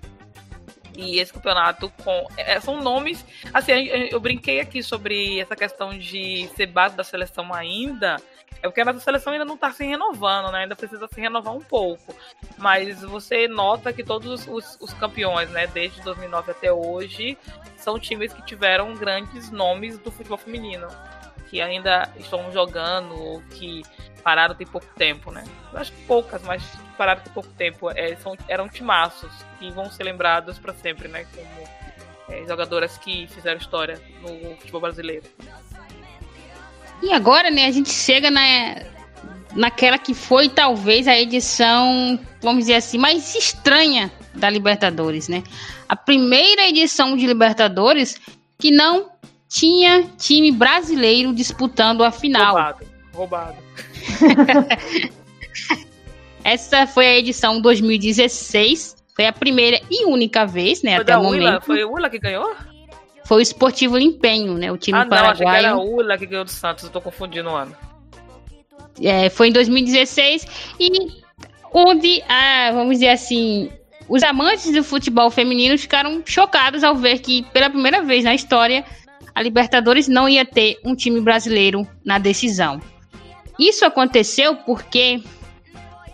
[1.02, 2.28] E esse campeonato com.
[2.38, 3.26] É, são nomes.
[3.54, 8.18] Assim, eu brinquei aqui sobre essa questão de ser base da seleção ainda.
[8.62, 10.60] É porque a nossa seleção ainda não está se renovando, né?
[10.60, 12.16] Ainda precisa se renovar um pouco.
[12.58, 17.38] Mas você nota que todos os, os campeões, né, desde 2009 até hoje,
[17.76, 20.88] são times que tiveram grandes nomes do futebol feminino.
[21.52, 23.84] Que ainda estão jogando, ou que
[24.24, 25.44] pararam tem pouco tempo, né?
[25.72, 26.64] Eu acho que poucas, mas
[26.98, 27.92] pararam tem pouco tempo.
[27.92, 31.28] É, são, eram timaços que vão ser lembrados para sempre, né?
[31.36, 31.70] Como
[32.30, 35.26] é, jogadoras que fizeram história no futebol brasileiro.
[37.04, 38.42] E agora, né, a gente chega na,
[39.56, 45.44] naquela que foi talvez a edição, vamos dizer assim, mais estranha da Libertadores, né?
[45.90, 48.20] A primeira edição de Libertadores
[48.58, 49.11] que não
[49.52, 52.56] tinha time brasileiro disputando a final.
[52.56, 53.58] Roubado, roubado.
[56.42, 58.96] Essa foi a edição 2016.
[59.14, 60.94] Foi a primeira e única vez, né?
[60.96, 61.42] Foi até o momento.
[61.42, 61.62] Ula?
[61.62, 62.56] Foi o Ula que ganhou?
[63.26, 64.72] Foi o Esportivo Limpenho, né?
[64.72, 65.78] O time ah, não, achei que era paraguaio.
[65.78, 66.86] o Ula que ganhou do Santos.
[66.86, 67.76] Eu tô confundindo o ano.
[69.02, 70.48] É, foi em 2016
[70.80, 71.12] e
[71.74, 73.70] onde, ah, vamos dizer assim,
[74.08, 78.86] os amantes do futebol feminino ficaram chocados ao ver que pela primeira vez na história
[79.34, 82.80] a Libertadores não ia ter um time brasileiro na decisão.
[83.60, 85.22] Isso aconteceu porque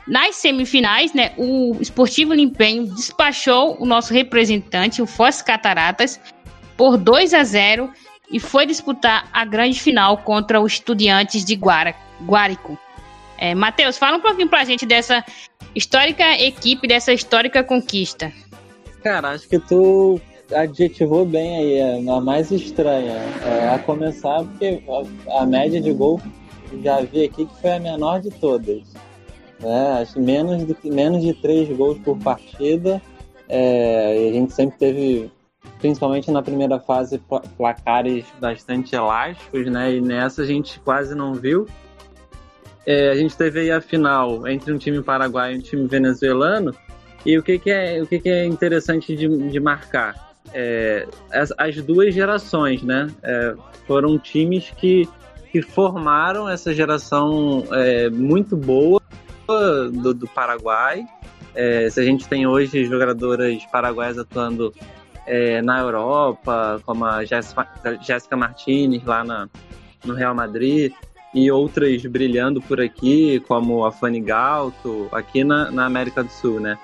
[0.08, 6.20] nas semifinais, né, o Esportivo Limpenho despachou o nosso representante, o Foz Cataratas,
[6.78, 7.92] por 2 a 0
[8.32, 11.96] e foi disputar a grande final contra os Estudiantes de Guara.
[13.38, 15.24] É, Matheus, fala um pouquinho pra gente dessa
[15.76, 18.32] histórica equipe, dessa histórica conquista.
[19.04, 20.20] Cara, acho que tu
[20.54, 21.74] adjetivou bem aí,
[22.06, 23.14] é a mais estranha.
[23.46, 24.82] É, a começar porque
[25.30, 26.22] a, a média de gol
[26.84, 28.84] já vi aqui que foi a menor de todas.
[29.64, 33.02] É, acho menos, do menos de três gols por partida.
[33.50, 35.32] É, a gente sempre teve,
[35.80, 37.22] principalmente na primeira fase,
[37.58, 39.96] placares bastante elásticos, né?
[39.96, 41.66] E nessa a gente quase não viu.
[42.86, 46.74] É, a gente teve aí a final entre um time paraguaio e um time venezuelano.
[47.26, 50.27] E o que, que, é, o que, que é interessante de, de marcar?
[50.54, 53.08] É, as, as, duas gerações, né?
[53.22, 53.56] É,
[53.86, 55.08] foram times que,
[55.52, 59.02] que formaram essa geração é, muito boa
[59.92, 61.06] do, do Paraguai.
[61.56, 64.74] É, se a gente tem hoje jogadoras paraguaias atuando
[65.26, 69.50] é, na Europa, como a Jéssica Martinez lá na,
[70.06, 70.94] no Real Madrid,
[71.34, 76.60] e outras brilhando por aqui, como a Fanny Galto, aqui na, na América do Sul,
[76.60, 76.78] né?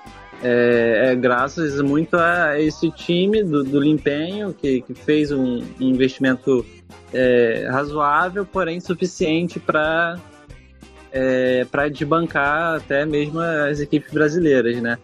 [0.46, 5.88] É, é, graças muito a esse time do, do Limpenho, que, que fez um, um
[5.88, 6.66] investimento
[7.14, 10.20] é, razoável, porém suficiente para
[11.10, 14.98] é, para desbancar até mesmo as equipes brasileiras, né?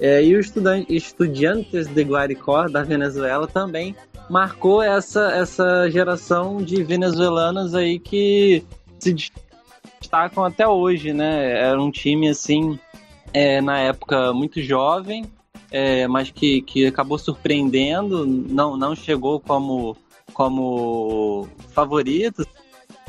[0.00, 0.40] É, e o
[0.88, 3.94] Estudiantes de Guaricó da Venezuela também
[4.30, 8.64] marcou essa, essa geração de venezuelanas aí que
[8.98, 9.14] se
[10.00, 11.60] destacam até hoje, né?
[11.60, 12.78] Era um time assim,
[13.32, 15.24] é, na época muito jovem,
[15.70, 19.96] é, mas que, que acabou surpreendendo, não, não chegou como,
[20.32, 22.46] como favorito,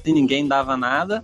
[0.05, 1.23] ninguém dava nada,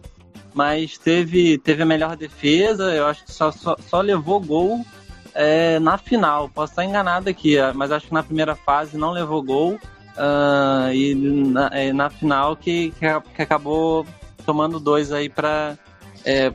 [0.54, 4.86] mas teve, teve a melhor defesa, eu acho que só, só, só levou gol
[5.34, 6.50] é, na final.
[6.50, 9.80] Posso estar enganado aqui, mas acho que na primeira fase não levou gol.
[10.16, 14.06] Uh, e na, é, na, final que, que, acabou
[14.46, 15.76] tomando dois aí para
[16.24, 16.52] é,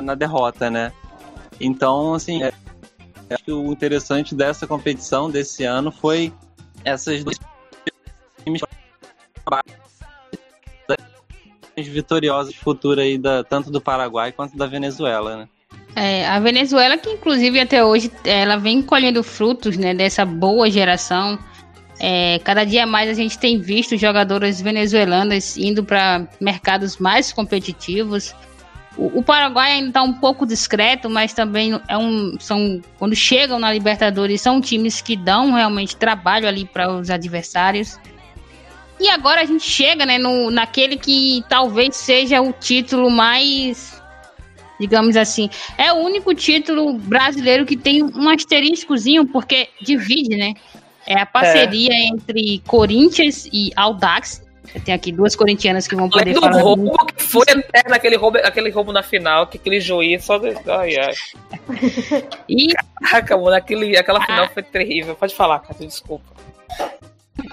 [0.00, 0.92] na, derrota, né?
[1.60, 2.52] Então, assim, é,
[3.30, 6.32] acho que o interessante dessa competição desse ano foi
[6.84, 7.38] essas duas
[8.44, 8.60] times
[11.76, 15.48] vitoriosas futuras aí da, tanto do Paraguai quanto da Venezuela, né?
[15.94, 21.38] É, a Venezuela que inclusive até hoje ela vem colhendo frutos né, dessa boa geração.
[21.98, 28.34] É, cada dia mais a gente tem visto jogadoras venezuelanas indo para mercados mais competitivos.
[28.96, 33.58] O, o Paraguai ainda está um pouco discreto, mas também é um, são quando chegam
[33.58, 37.98] na Libertadores são times que dão realmente trabalho ali para os adversários.
[38.98, 44.00] E agora a gente chega, né, no, naquele que talvez seja o título mais,
[44.80, 50.54] digamos assim, é o único título brasileiro que tem um asteriscozinho, porque divide, né?
[51.06, 52.06] É a parceria é.
[52.08, 54.42] entre Corinthians e Audax.
[54.84, 56.60] Tenho aqui duas corintianas que vão poder do falar.
[56.60, 60.40] roubo que foi eterno, aquele roubo, aquele roubo na final, que aquele juiz só.
[60.68, 61.14] Ai, ai.
[62.48, 62.68] E
[63.00, 65.14] Caraca, mano, aquele, aquela final foi terrível.
[65.14, 66.24] Pode falar, Cátia, desculpa.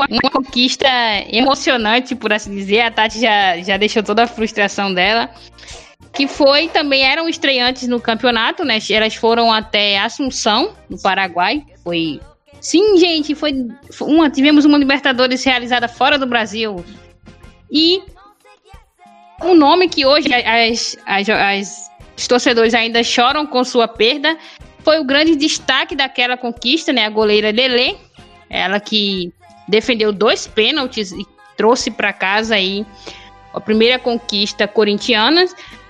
[0.10, 0.88] uma conquista
[1.32, 2.82] emocionante, por assim dizer.
[2.82, 5.30] A Tati já, já deixou toda a frustração dela.
[6.12, 8.78] Que foi também, eram estreantes no campeonato, né?
[8.89, 11.63] Elas foram até Assunção, no Paraguai.
[11.84, 12.19] Foi.
[12.62, 13.67] Sim, gente, foi
[13.99, 14.30] uma.
[14.30, 16.84] Tivemos uma Libertadores realizada fora do Brasil.
[17.73, 18.03] E
[19.41, 24.38] um nome que hoje as, as, as, os torcedores ainda choram com sua perda
[24.83, 27.05] foi o grande destaque daquela conquista, né?
[27.05, 27.97] A goleira Lele,
[28.49, 29.33] ela que
[29.67, 31.25] defendeu dois pênaltis e
[31.57, 32.86] trouxe para casa aí
[33.53, 35.45] a primeira conquista corintiana.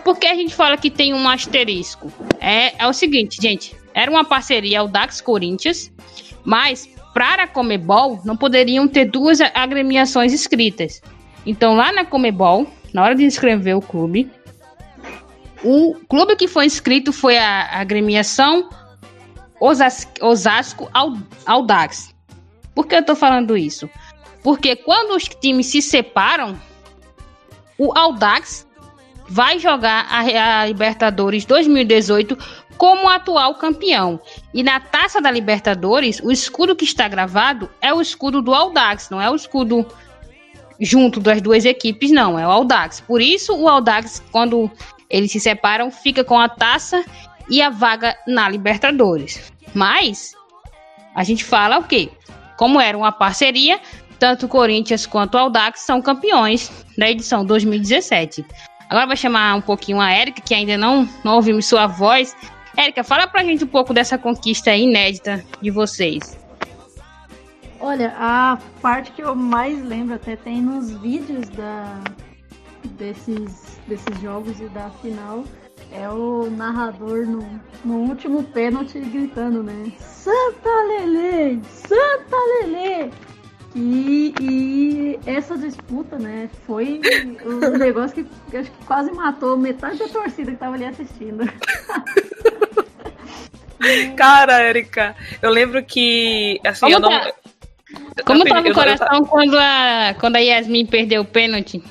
[0.06, 2.12] Porque a gente fala que tem um asterisco.
[2.40, 3.76] É, é o seguinte, gente.
[3.94, 5.92] Era uma parceria ao Dax Corinthians,
[6.44, 11.02] mas para a Comebol não poderiam ter duas agremiações escritas.
[11.46, 14.32] Então lá na Comebol, na hora de inscrever o clube,
[15.64, 18.70] o clube que foi inscrito foi a agremiação
[19.60, 20.90] Osas Osasco
[21.46, 22.14] Audax.
[22.76, 23.90] Por que eu tô falando isso?
[24.44, 26.60] Porque quando os times se separam,
[27.78, 28.68] o Audax
[29.28, 32.38] vai jogar a, a, Libertadores 2018
[32.78, 34.20] como atual campeão.
[34.54, 39.10] E na taça da Libertadores, o escudo que está gravado é o escudo do Audax,
[39.10, 39.88] não é o escudo
[40.84, 43.02] junto das duas equipes, não, é o Audax.
[43.02, 44.70] Por isso, o Audax, quando
[45.10, 47.04] eles se separam, fica com a taça
[47.50, 49.52] e a vaga na Libertadores.
[49.74, 50.36] Mas
[51.16, 52.10] a gente fala o quê?
[52.58, 53.80] Como era uma parceria,
[54.20, 58.46] tanto o Corinthians quanto o Audax são campeões da edição 2017.
[58.90, 62.36] Agora vou chamar um pouquinho a Érica, que ainda não, não ouvimos sua voz.
[62.76, 66.38] Érica, fala pra gente um pouco dessa conquista inédita de vocês.
[67.86, 72.00] Olha, a parte que eu mais lembro até tem nos vídeos da,
[72.92, 75.44] desses, desses jogos e da final
[75.92, 79.92] é o narrador no, no último pênalti gritando, né?
[80.00, 81.62] Santa Lele!
[81.70, 83.12] Santa Lele!
[83.76, 87.02] E, e, essa disputa, né, foi
[87.46, 91.44] um negócio que, acho que quase matou metade da torcida que tava ali assistindo.
[94.16, 96.62] Cara, Erika, eu lembro que.
[96.64, 97.10] Assim, Como eu não.
[97.10, 97.34] tá?
[98.26, 101.84] Como tava o coração quando a, quando a Yasmin perdeu o pênalti?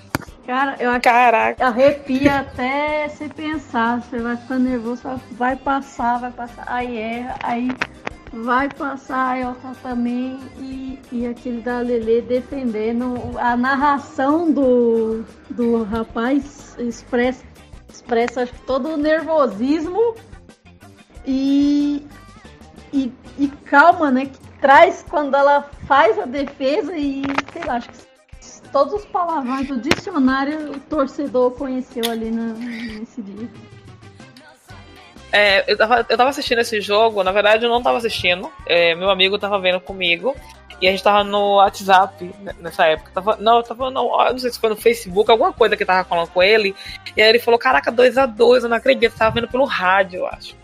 [0.46, 1.54] Cara, eu acho Caraca.
[1.54, 4.00] que arrepia até você pensar.
[4.02, 7.70] Você vai ficar nervoso, vai passar, vai passar, aí erra, aí
[8.32, 15.84] vai passar a outra também e, e aquele da Lele defendendo a narração do, do
[15.84, 17.44] rapaz expressa,
[17.92, 20.14] expressa acho que todo o nervosismo
[21.26, 22.06] e,
[22.92, 24.26] e, e calma, né?
[24.26, 27.22] Que traz quando ela faz a defesa e
[27.52, 27.98] sei lá, acho que
[28.72, 33.48] todos os palavrões do dicionário o torcedor conheceu ali na, nesse dia.
[35.32, 38.50] É, eu, tava, eu tava assistindo esse jogo, na verdade eu não tava assistindo.
[38.66, 40.34] É, meu amigo tava vendo comigo.
[40.80, 43.12] E a gente tava no WhatsApp nessa época.
[43.14, 46.02] Tava, não, eu tava no, não sei se foi no Facebook, alguma coisa que tava
[46.02, 46.74] falando com ele.
[47.16, 49.16] E aí ele falou: Caraca, 2 a 2 eu não acredito.
[49.16, 50.56] Tava vendo pelo rádio, eu acho.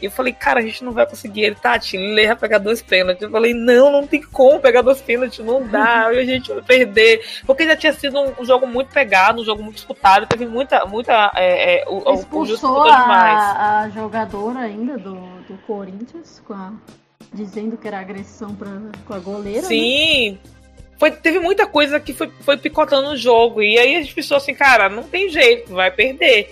[0.00, 1.42] E eu falei, cara, a gente não vai conseguir.
[1.42, 3.22] Ele, Tati, ele vai pegar dois pênaltis.
[3.22, 6.06] Eu falei, não, não tem como pegar dois pênaltis, não dá.
[6.12, 7.24] a gente vai perder.
[7.46, 10.26] Porque já tinha sido um, um, jogo muito pegado, um jogo muito disputado.
[10.26, 11.32] Teve muita, muita.
[11.34, 15.14] É, é, o, Expulsou o a, a jogadora ainda do,
[15.48, 16.72] do Corinthians com a,
[17.32, 18.70] dizendo que era agressão pra,
[19.06, 19.62] com a goleira.
[19.62, 20.32] Sim.
[20.32, 20.38] Né?
[21.02, 23.60] Foi, teve muita coisa que foi, foi picotando no jogo.
[23.60, 26.48] E aí a gente pensou assim, cara, não tem jeito, vai perder.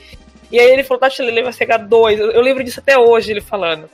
[0.50, 2.18] E aí ele falou, Tati, ele vai pegar dois.
[2.18, 3.88] Eu, eu lembro disso até hoje, ele falando.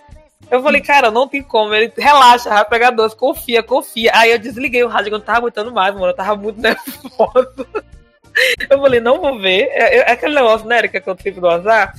[0.50, 1.74] Eu falei, cara, não tem como.
[1.74, 4.12] Ele, relaxa, vai pegar dois, confia, confia.
[4.14, 6.08] Aí eu desliguei o rádio, eu não tava aguentando mais, mano.
[6.08, 7.66] Eu tava muito nervoso.
[8.70, 9.68] Eu falei, não vou ver.
[9.72, 11.92] É, é aquele negócio, né, Erika, que eu tive do azar.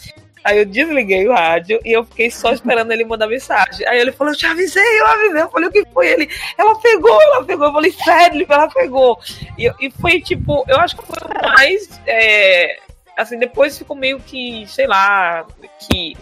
[0.43, 3.85] Aí eu desliguei o rádio e eu fiquei só esperando ele mandar mensagem.
[3.85, 5.41] Aí ele falou, eu te avisei, eu avisei.
[5.41, 6.29] Eu falei, o que foi ele?
[6.57, 7.67] Ela pegou, ela pegou.
[7.67, 9.19] Eu falei, sério, ela pegou.
[9.57, 11.99] E, e foi tipo, eu acho que foi o mais.
[12.05, 12.79] É,
[13.17, 15.45] assim, depois ficou meio que, sei lá,
[15.79, 16.15] que.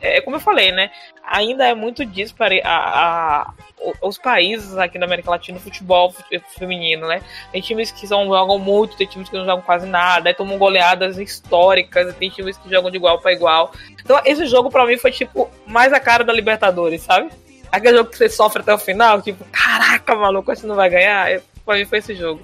[0.00, 0.90] É como eu falei, né?
[1.22, 3.54] Ainda é muito dispare a, a,
[4.00, 6.14] os países aqui da América Latina no futebol
[6.58, 7.22] feminino, né?
[7.52, 10.56] Tem times que são, jogam muito, tem times que não jogam quase nada, aí tomam
[10.56, 13.72] goleadas históricas, tem times que jogam de igual para igual.
[14.02, 17.30] Então, esse jogo para mim foi tipo mais a cara da Libertadores, sabe?
[17.70, 21.40] Aquele jogo que você sofre até o final, tipo, caraca, maluco, você não vai ganhar.
[21.64, 22.40] Pra mim foi esse jogo.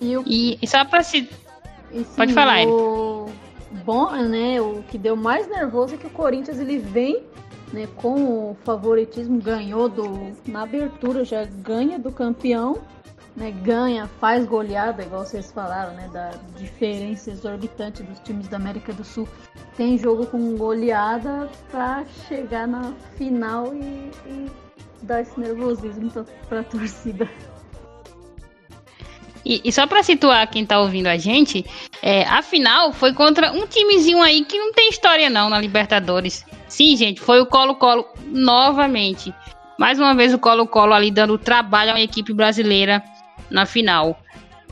[0.00, 1.28] E, e só pra se
[1.92, 3.26] e, sim, Pode falar, o...
[3.84, 7.22] Bom, né, o que deu mais nervoso é que o Corinthians ele vem
[7.72, 12.78] né, com o favoritismo, ganhou do na abertura, já ganha do campeão,
[13.36, 18.92] né, ganha, faz goleada, igual vocês falaram, né, da diferença exorbitante dos times da América
[18.92, 19.28] do Sul.
[19.76, 24.50] Tem jogo com goleada para chegar na final e, e
[25.02, 26.10] dar esse nervosismo
[26.48, 27.28] para a torcida.
[29.48, 31.64] E, e, só para situar quem tá ouvindo a gente,
[32.02, 36.44] é, a final foi contra um timezinho aí que não tem história não na Libertadores.
[36.68, 39.34] Sim, gente, foi o Colo-Colo novamente.
[39.78, 43.02] Mais uma vez o Colo-Colo ali dando trabalho à equipe brasileira
[43.48, 44.20] na final.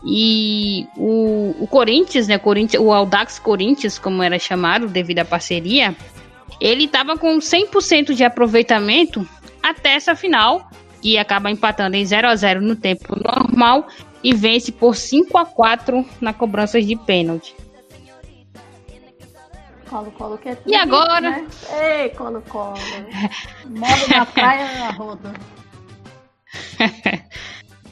[0.05, 5.97] E o, o Corinthians, né, Corinthians, o Audax Corinthians, como era chamado devido à parceria,
[6.61, 9.27] ele estava com 100% de aproveitamento
[9.63, 10.71] até essa final,
[11.01, 13.87] que acaba empatando em 0 a 0 no tempo normal
[14.27, 17.55] e vence por 5 a 4 na cobrança de pênalti.
[19.89, 21.31] Colo-Colo que é E agora?
[21.31, 21.47] Né?
[21.81, 22.75] Ei, Colo-Colo.
[23.67, 25.33] Morre na praia na roda.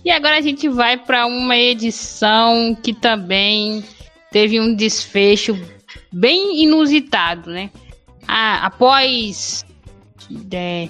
[0.05, 3.85] e agora a gente vai para uma edição que também
[4.32, 5.57] teve um desfecho
[6.12, 7.70] bem inusitado, né?
[8.26, 9.64] Ah, após
[10.53, 10.89] é,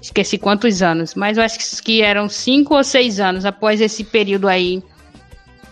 [0.00, 4.48] esqueci quantos anos, mas eu acho que eram cinco ou seis anos após esse período
[4.48, 4.82] aí,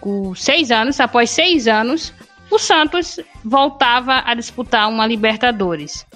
[0.01, 2.13] com seis anos, após seis anos,
[2.51, 6.07] o Santos voltava a disputar uma Libertadores.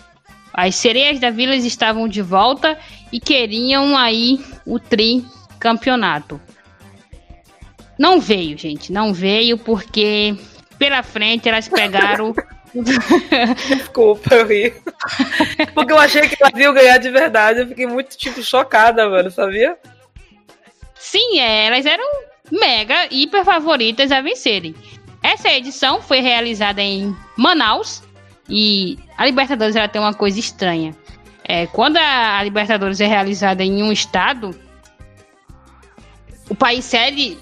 [0.52, 2.78] As sereias da Vila estavam de volta
[3.10, 5.24] e queriam aí o tri
[5.58, 6.40] campeonato.
[7.98, 10.36] Não veio, gente, não veio porque
[10.78, 12.34] pela frente elas pegaram
[13.68, 14.74] Desculpa, eu ri.
[15.74, 17.60] Porque eu achei que elas iam ganhar de verdade.
[17.60, 19.76] Eu fiquei muito, tipo, chocada, mano, sabia?
[20.94, 22.04] Sim, é, elas eram
[22.50, 24.74] mega, hiper favoritas a vencerem.
[25.22, 28.02] Essa edição foi realizada em Manaus
[28.48, 30.96] e a Libertadores ela tem uma coisa estranha.
[31.44, 34.58] É, quando a Libertadores é realizada em um estado,
[36.48, 37.38] o país sede,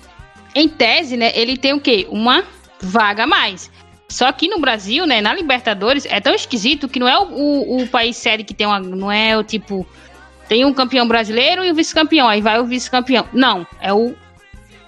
[0.55, 2.07] em tese, né, ele tem o quê?
[2.11, 2.45] Uma
[2.81, 3.71] vaga a mais.
[4.11, 7.83] Só que no Brasil, né, na Libertadores, é tão esquisito que não é o, o,
[7.83, 8.81] o país série que tem uma.
[8.81, 9.87] Não é o tipo.
[10.49, 13.29] Tem um campeão brasileiro e o vice-campeão, aí vai o vice-campeão.
[13.33, 14.17] Não, é o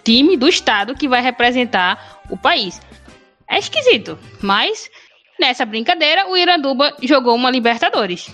[0.02, 2.82] time do estado que vai representar o país.
[3.48, 4.90] É esquisito, mas
[5.38, 8.28] nessa brincadeira o Iranduba jogou uma Libertadores.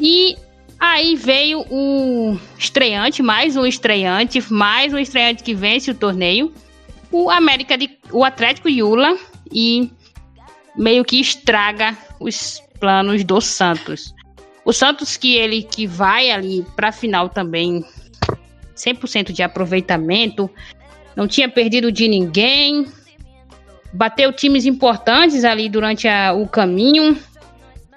[0.00, 0.34] E
[0.80, 6.54] aí veio o estreante, mais um estreante, mais um estreante que vence o torneio
[7.16, 9.16] o América de o Atlético Yula
[9.50, 9.90] e
[10.76, 14.14] meio que estraga os planos do Santos.
[14.64, 17.84] O Santos que ele que vai ali para final também
[18.76, 20.50] 100% de aproveitamento,
[21.14, 22.86] não tinha perdido de ninguém,
[23.92, 27.16] bateu times importantes ali durante a, o caminho,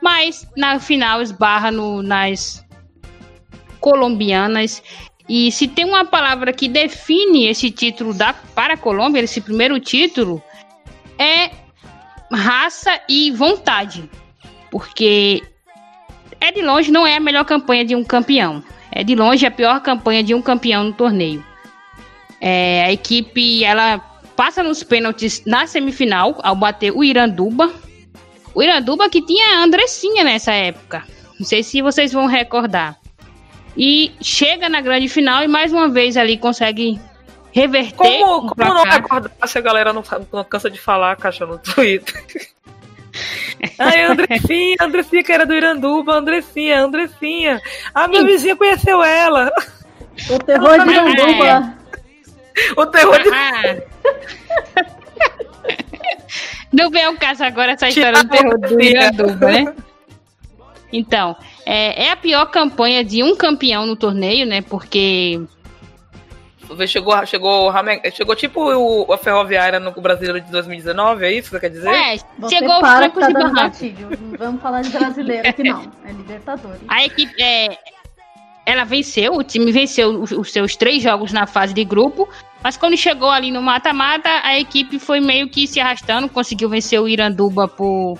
[0.01, 2.65] mas na final esbarra no, nas
[3.82, 4.82] colombianas
[5.30, 9.80] e se tem uma palavra que define esse título da, para a Colômbia, esse primeiro
[9.80, 10.41] título,
[11.19, 11.51] é
[12.32, 14.09] raça e vontade.
[14.71, 15.43] Porque
[16.41, 18.63] é de longe não é a melhor campanha de um campeão.
[18.91, 21.45] É de longe a pior campanha de um campeão no torneio.
[22.41, 23.99] É, a equipe ela
[24.36, 27.71] passa nos pênaltis na semifinal ao bater o Iranduba.
[28.55, 31.03] O Iranduba que tinha a Andressinha nessa época.
[31.39, 32.99] Não sei se vocês vão recordar
[33.80, 36.99] e chega na grande final e mais uma vez ali consegue
[37.53, 37.95] reverter.
[37.95, 40.03] Como, como não recordar se a galera não,
[40.34, 42.21] não cansa de falar, caixa no Twitter?
[43.80, 47.61] Ai, Andressinha, Andressinha que era do Iranduba, Andressinha, Andressinha.
[47.95, 49.49] A minha vizinha conheceu ela.
[50.30, 51.77] O terror de Iranduba.
[52.75, 53.30] O terror de.
[53.30, 54.84] Ah.
[56.71, 59.73] Não vem ao caso agora essa história do terror do Iranduba, né?
[60.91, 61.36] Então,
[61.72, 64.59] é, é a pior campanha de um campeão no torneio, né?
[64.59, 65.39] Porque
[66.88, 67.72] chegou, chegou,
[68.11, 71.89] chegou tipo o, a Ferroviária no Brasileiro de 2019, é isso que você quer dizer?
[71.89, 73.95] É, você chegou para os tá de
[74.36, 76.82] Vamos falar de brasileiro aqui não, é Libertadores.
[76.88, 77.78] A equipe, é,
[78.65, 82.28] ela venceu, o time venceu os, os, seus três jogos na fase de grupo,
[82.63, 86.99] mas quando chegou ali no mata-mata, a equipe foi meio que se arrastando, conseguiu vencer
[86.99, 88.17] o Iranduba por,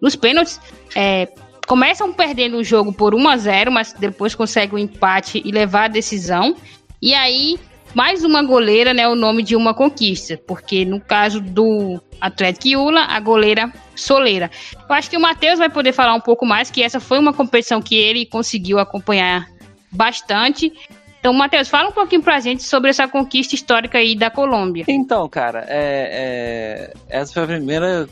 [0.00, 0.60] nos pênaltis.
[0.94, 1.28] É,
[1.66, 5.50] começam perdendo o jogo por 1 a 0 mas depois conseguem o um empate e
[5.50, 6.56] levar a decisão.
[7.00, 7.58] E aí,
[7.94, 9.06] mais uma goleira, né?
[9.08, 10.38] O nome de uma conquista.
[10.46, 14.50] Porque no caso do Atlético Iula, a goleira Soleira.
[14.88, 17.32] Eu acho que o Matheus vai poder falar um pouco mais, que essa foi uma
[17.32, 19.48] competição que ele conseguiu acompanhar
[19.90, 20.72] bastante.
[21.20, 24.84] Então, Matheus, fala um pouquinho pra gente sobre essa conquista histórica aí da Colômbia.
[24.88, 28.08] Então, cara, é, é, essa foi a primeira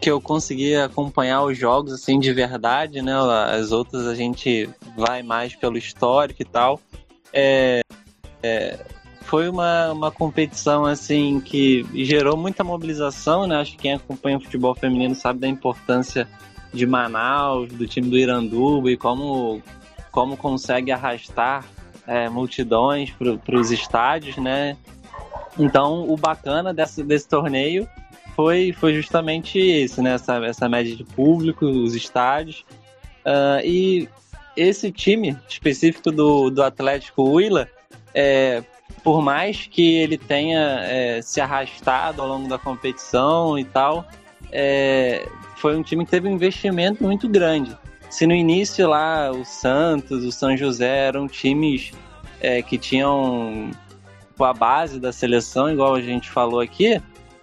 [0.00, 3.12] que eu consegui acompanhar os jogos assim de verdade, né?
[3.50, 6.80] As outras a gente vai mais pelo histórico e tal.
[7.32, 7.82] É,
[8.42, 8.78] é,
[9.22, 13.56] foi uma, uma competição assim que gerou muita mobilização, né?
[13.56, 16.28] Acho que quem acompanha o futebol feminino sabe da importância
[16.72, 19.62] de Manaus, do time do Iranduba e como,
[20.10, 21.64] como consegue arrastar
[22.06, 24.76] é, multidões para os estádios, né?
[25.58, 27.88] Então, o bacana desse, desse torneio
[28.38, 30.12] foi, foi justamente isso, né?
[30.12, 32.64] Essa, essa média de público, os estádios.
[33.26, 34.08] Uh, e
[34.56, 37.68] esse time específico do, do Atlético Huila,
[38.14, 38.62] é,
[39.02, 44.06] por mais que ele tenha é, se arrastado ao longo da competição e tal,
[44.52, 47.76] é, foi um time que teve um investimento muito grande.
[48.08, 51.90] Se no início lá o Santos, o São José eram times
[52.40, 53.72] é, que tinham
[54.38, 57.02] a base da seleção, igual a gente falou aqui,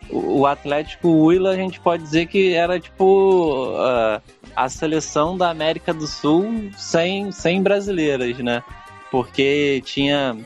[0.09, 4.21] o Atlético Huila a gente pode dizer que era tipo uh,
[4.55, 8.63] a seleção da América do Sul sem, sem brasileiras, né?
[9.11, 10.37] Porque tinha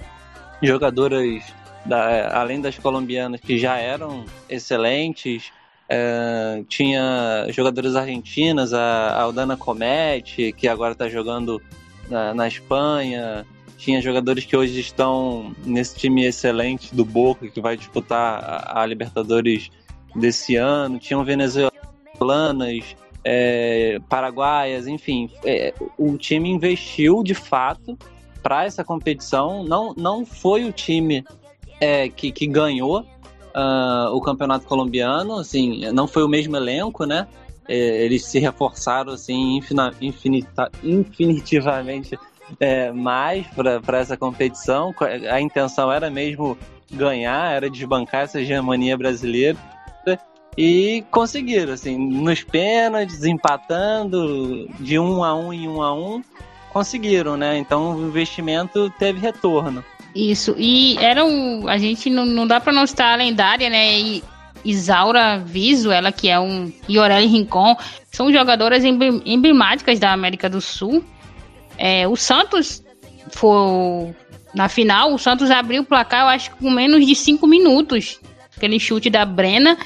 [0.61, 1.43] jogadoras,
[1.85, 5.51] da, além das colombianas, que já eram excelentes,
[5.89, 11.61] uh, tinha jogadoras argentinas, a Aldana Comete, que agora está jogando
[12.09, 13.45] na, na Espanha,
[13.79, 18.85] tinha jogadores que hoje estão nesse time excelente do Boca, que vai disputar a, a
[18.85, 19.71] Libertadores
[20.13, 20.99] desse ano.
[20.99, 25.29] Tinham venezuelanas, é, paraguaias, enfim.
[25.45, 27.97] É, o time investiu de fato
[28.43, 29.63] para essa competição.
[29.63, 31.23] Não, não foi o time
[31.79, 37.25] é, que, que ganhou uh, o campeonato colombiano, assim, não foi o mesmo elenco, né?
[37.65, 39.57] É, eles se reforçaram assim
[40.01, 42.17] infinita, infinitivamente
[42.59, 44.93] é, mais para essa competição.
[45.31, 46.57] A intenção era mesmo
[46.91, 49.57] ganhar, era desbancar essa hegemonia brasileira.
[50.57, 56.21] E conseguiram, assim, nos pênaltis, empatando de um a um em um a um,
[56.71, 57.57] conseguiram, né?
[57.57, 59.83] Então o investimento teve retorno.
[60.13, 61.67] Isso, e eram.
[61.67, 63.99] A gente não, não dá para não estar lendária, né?
[63.99, 64.23] E
[64.65, 66.71] Isaura Viso, ela que é um.
[66.87, 67.77] E Orelli Rincon,
[68.11, 71.03] são jogadoras emblemáticas da América do Sul.
[71.79, 72.83] É, o Santos
[73.31, 74.13] foi
[74.53, 78.19] na final, o Santos abriu o placar, eu acho que com menos de 5 minutos.
[78.55, 79.77] Aquele chute da Brena.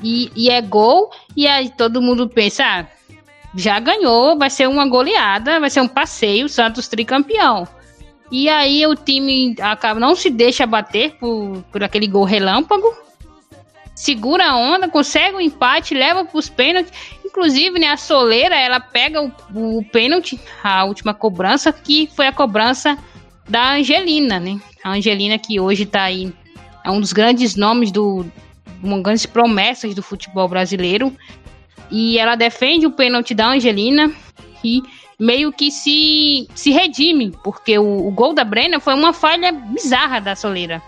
[0.00, 1.10] E, e, é gol.
[1.36, 2.86] E aí todo mundo pensa, ah,
[3.56, 7.66] já ganhou, vai ser uma goleada, vai ser um passeio, Santos tricampeão.
[8.30, 12.94] E aí o time acaba, não se deixa bater por, por aquele gol relâmpago.
[13.94, 16.92] Segura a onda, consegue o um empate, leva para os pênaltis.
[17.32, 22.32] Inclusive, né, a Soleira, ela pega o, o pênalti, a última cobrança, que foi a
[22.32, 22.98] cobrança
[23.48, 24.60] da Angelina, né?
[24.84, 26.30] A Angelina que hoje está aí,
[26.84, 28.26] é um dos grandes nomes do,
[28.82, 31.16] uma grandes promessas do futebol brasileiro.
[31.90, 34.12] E ela defende o pênalti da Angelina
[34.62, 34.82] e
[35.18, 40.20] meio que se, se redime, porque o, o gol da Brena foi uma falha bizarra
[40.20, 40.82] da Soleira.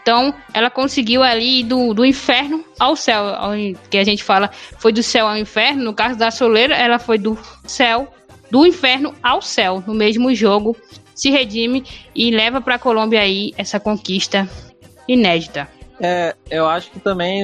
[0.00, 3.24] Então, ela conseguiu ali do, do inferno ao céu,
[3.90, 5.84] que a gente fala foi do céu ao inferno.
[5.84, 8.12] No caso da Soleira, ela foi do céu,
[8.50, 10.76] do inferno ao céu, no mesmo jogo.
[11.14, 11.84] Se redime
[12.14, 14.48] e leva para a Colômbia aí essa conquista
[15.06, 15.68] inédita.
[16.00, 17.42] É, eu acho que também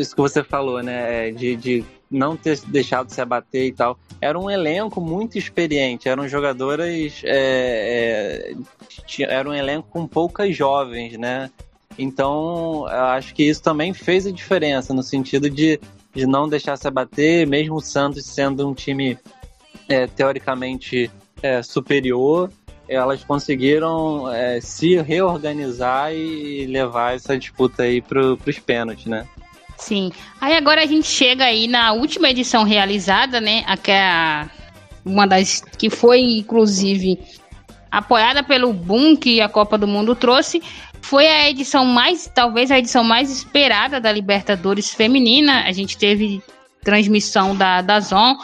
[0.00, 3.72] isso que você falou, né, é, de, de não ter deixado de se abater e
[3.72, 3.98] tal.
[4.20, 7.22] Era um elenco muito experiente, eram jogadoras.
[7.24, 11.50] É, é, era um elenco com poucas jovens, né?
[11.98, 15.78] Então, acho que isso também fez a diferença, no sentido de,
[16.14, 19.18] de não deixar se abater, mesmo o Santos sendo um time
[19.88, 21.10] é, teoricamente
[21.42, 22.50] é, superior,
[22.88, 29.26] elas conseguiram é, se reorganizar e levar essa disputa aí para os pênaltis, né?
[29.82, 30.12] Sim.
[30.40, 33.64] Aí agora a gente chega aí na última edição realizada, né?
[33.66, 34.48] Aquela
[35.04, 37.18] uma das que foi inclusive
[37.90, 40.62] apoiada pelo boom que a Copa do Mundo trouxe,
[41.00, 45.64] foi a edição mais, talvez a edição mais esperada da Libertadores feminina.
[45.64, 46.40] A gente teve
[46.84, 48.36] transmissão da da Zon,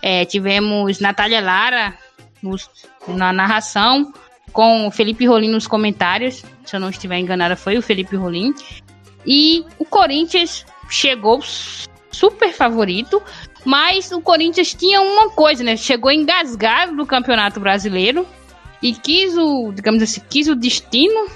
[0.00, 1.94] é, tivemos Natália Lara
[2.42, 2.70] nos,
[3.06, 4.14] na narração
[4.50, 6.42] com o Felipe Rolim nos comentários.
[6.64, 8.54] Se eu não estiver enganada, foi o Felipe Rolim.
[9.26, 11.40] E o Corinthians chegou
[12.10, 13.22] super favorito,
[13.64, 15.76] mas o Corinthians tinha uma coisa, né?
[15.76, 18.26] Chegou engasgado do Campeonato Brasileiro
[18.82, 21.28] e quis o, digamos assim, quis o destino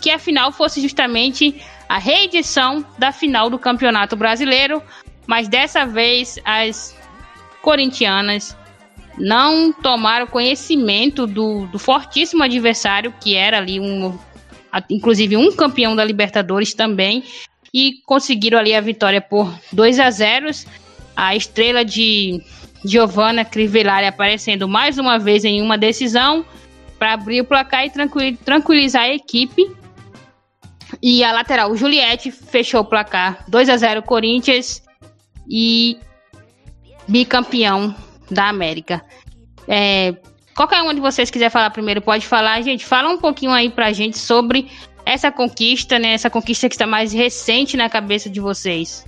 [0.00, 4.82] que a final fosse justamente a reedição da final do Campeonato Brasileiro,
[5.26, 6.96] mas dessa vez as
[7.62, 8.56] corintianas
[9.18, 14.18] não tomaram conhecimento do, do fortíssimo adversário que era ali um
[14.90, 17.24] inclusive um campeão da Libertadores também
[17.76, 20.48] e conseguiram ali a vitória por 2 a 0.
[21.14, 22.42] A estrela de
[22.82, 26.42] Giovanna Crivellari aparecendo mais uma vez em uma decisão
[26.98, 27.90] para abrir o placar e
[28.34, 29.70] tranquilizar a equipe.
[31.02, 34.82] E a lateral, Juliette, fechou o placar 2 a 0 Corinthians
[35.46, 35.98] e
[37.06, 37.94] bicampeão
[38.30, 39.04] da América.
[39.68, 40.14] É,
[40.54, 42.62] qualquer um de vocês quiser falar primeiro, pode falar.
[42.62, 44.70] Gente, fala um pouquinho aí pra gente sobre
[45.06, 46.12] essa conquista, né?
[46.12, 49.06] Essa conquista que está mais recente na cabeça de vocês.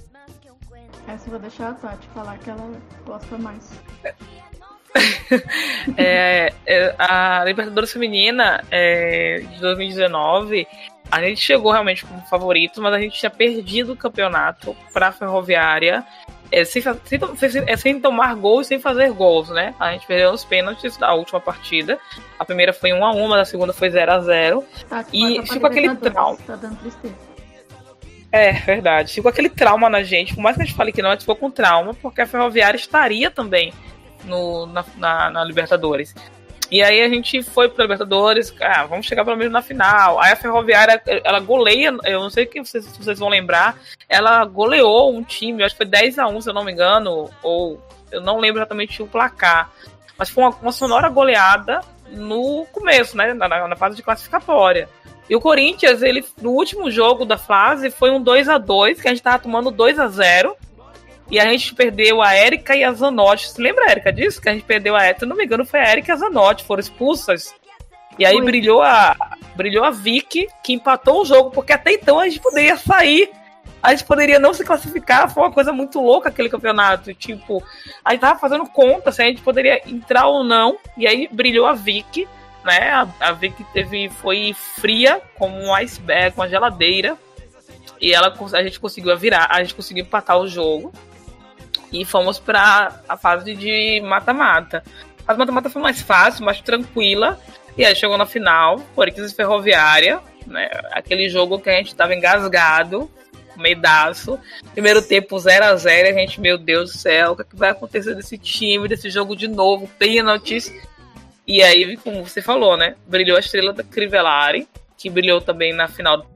[1.09, 2.71] Essa eu vou deixar a Tati falar que ela
[3.05, 3.73] gosta mais.
[5.97, 10.67] é, é, a Libertadores Feminina é, de 2019,
[11.11, 15.13] a gente chegou realmente como favorito, mas a gente tinha perdido o campeonato para a
[15.13, 16.05] Ferroviária
[16.51, 17.21] é, sem, sem,
[17.67, 19.75] é, sem tomar gols sem fazer gols, né?
[19.79, 21.99] A gente perdeu os pênaltis da última partida.
[22.39, 25.47] A primeira foi 1 a 1 mas a segunda foi 0 a 0 tá, E
[25.47, 26.39] ficou aquele trauma.
[26.47, 27.15] Tá dando tristeza.
[28.31, 29.15] É, verdade.
[29.15, 30.35] Ficou aquele trauma na gente.
[30.35, 32.27] Por mais que a gente fale que não, a gente ficou com trauma, porque a
[32.27, 33.73] Ferroviária estaria também
[34.25, 36.15] no, na, na, na Libertadores.
[36.71, 40.21] E aí a gente foi para Libertadores, ah, vamos chegar pelo menos na final.
[40.21, 45.23] Aí a Ferroviária, ela goleia, eu não sei se vocês vão lembrar, ela goleou um
[45.23, 48.39] time, acho que foi 10 a 1 se eu não me engano, ou eu não
[48.39, 49.71] lembro exatamente o placar.
[50.19, 54.89] Mas foi uma, uma sonora goleada no começo, né, na, na fase de classificatória.
[55.29, 59.09] E o Corinthians, ele no último jogo da fase foi um 2 a 2 que
[59.09, 60.57] a gente tava tomando 2 a 0
[61.31, 63.49] e a gente perdeu a Erika e a Zanotti.
[63.49, 64.41] Você lembra, Erika, disso?
[64.41, 66.17] Que a gente perdeu a Erika, se não me engano, foi a Erika e a
[66.17, 67.55] Zanotti, foram expulsas.
[68.19, 69.15] E aí brilhou a,
[69.55, 73.31] brilhou a Vicky, que empatou o jogo, porque até então a gente poderia sair.
[73.81, 77.15] A gente poderia não se classificar, foi uma coisa muito louca aquele campeonato.
[77.15, 77.63] Tipo,
[78.05, 80.79] a gente tava fazendo conta se a gente poderia entrar ou não.
[80.97, 82.27] E aí brilhou a Vicky,
[82.65, 82.91] né?
[82.91, 87.17] A, a Vicky teve, foi fria, como um iceberg, com a geladeira.
[88.01, 90.93] E ela, a gente conseguiu virar, a gente conseguiu empatar o jogo
[91.93, 94.83] e fomos para a fase de mata-mata.
[95.27, 97.39] A mata-mata foi mais fácil, mais tranquila.
[97.77, 100.69] E aí chegou na final, Corinthians Ferroviária, né?
[100.93, 103.11] Aquele jogo que a gente estava engasgado,
[103.57, 104.39] medaço.
[104.73, 107.57] Primeiro tempo 0 a 0 a gente, meu Deus do céu, o que, é que
[107.57, 109.89] vai acontecer desse time, desse jogo de novo?
[109.99, 110.73] Pênaltis.
[111.47, 112.97] E aí, como você falou, né?
[113.07, 116.27] Brilhou a estrela da Crivellari, que brilhou também na final,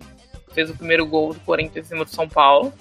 [0.52, 2.72] fez o primeiro gol do Corinthians em cima do São Paulo.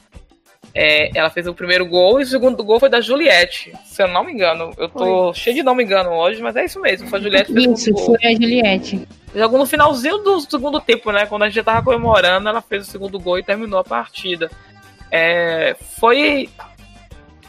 [0.74, 3.74] É, ela fez o primeiro gol e o segundo gol foi da Juliette.
[3.84, 4.72] Se eu não me engano.
[4.78, 5.34] Eu tô foi.
[5.34, 7.08] cheio de não me engano hoje, mas é isso mesmo.
[7.08, 9.08] Foi a Juliette que Isso, foi a Juliette.
[9.36, 11.26] Jogou no finalzinho do segundo tempo, né?
[11.26, 14.50] Quando a gente já tava comemorando, ela fez o segundo gol e terminou a partida.
[15.12, 16.50] É, foi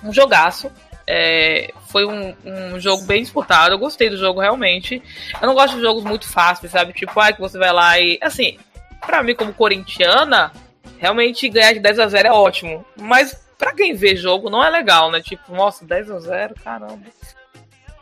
[0.02, 0.70] um jogaço.
[1.06, 3.74] É, foi um, um, jogo bem disputado.
[3.74, 5.02] Eu gostei do jogo realmente.
[5.40, 6.92] Eu não gosto de jogos muito fáceis, sabe?
[6.92, 8.18] Tipo, ah, que você vai lá e.
[8.20, 8.56] Assim,
[9.04, 10.52] pra mim, como corintiana,
[11.02, 12.86] realmente ganhar de 10 a 0 é ótimo.
[12.96, 15.20] Mas para quem vê jogo não é legal, né?
[15.20, 17.02] Tipo, nossa, 10 a 0 caramba.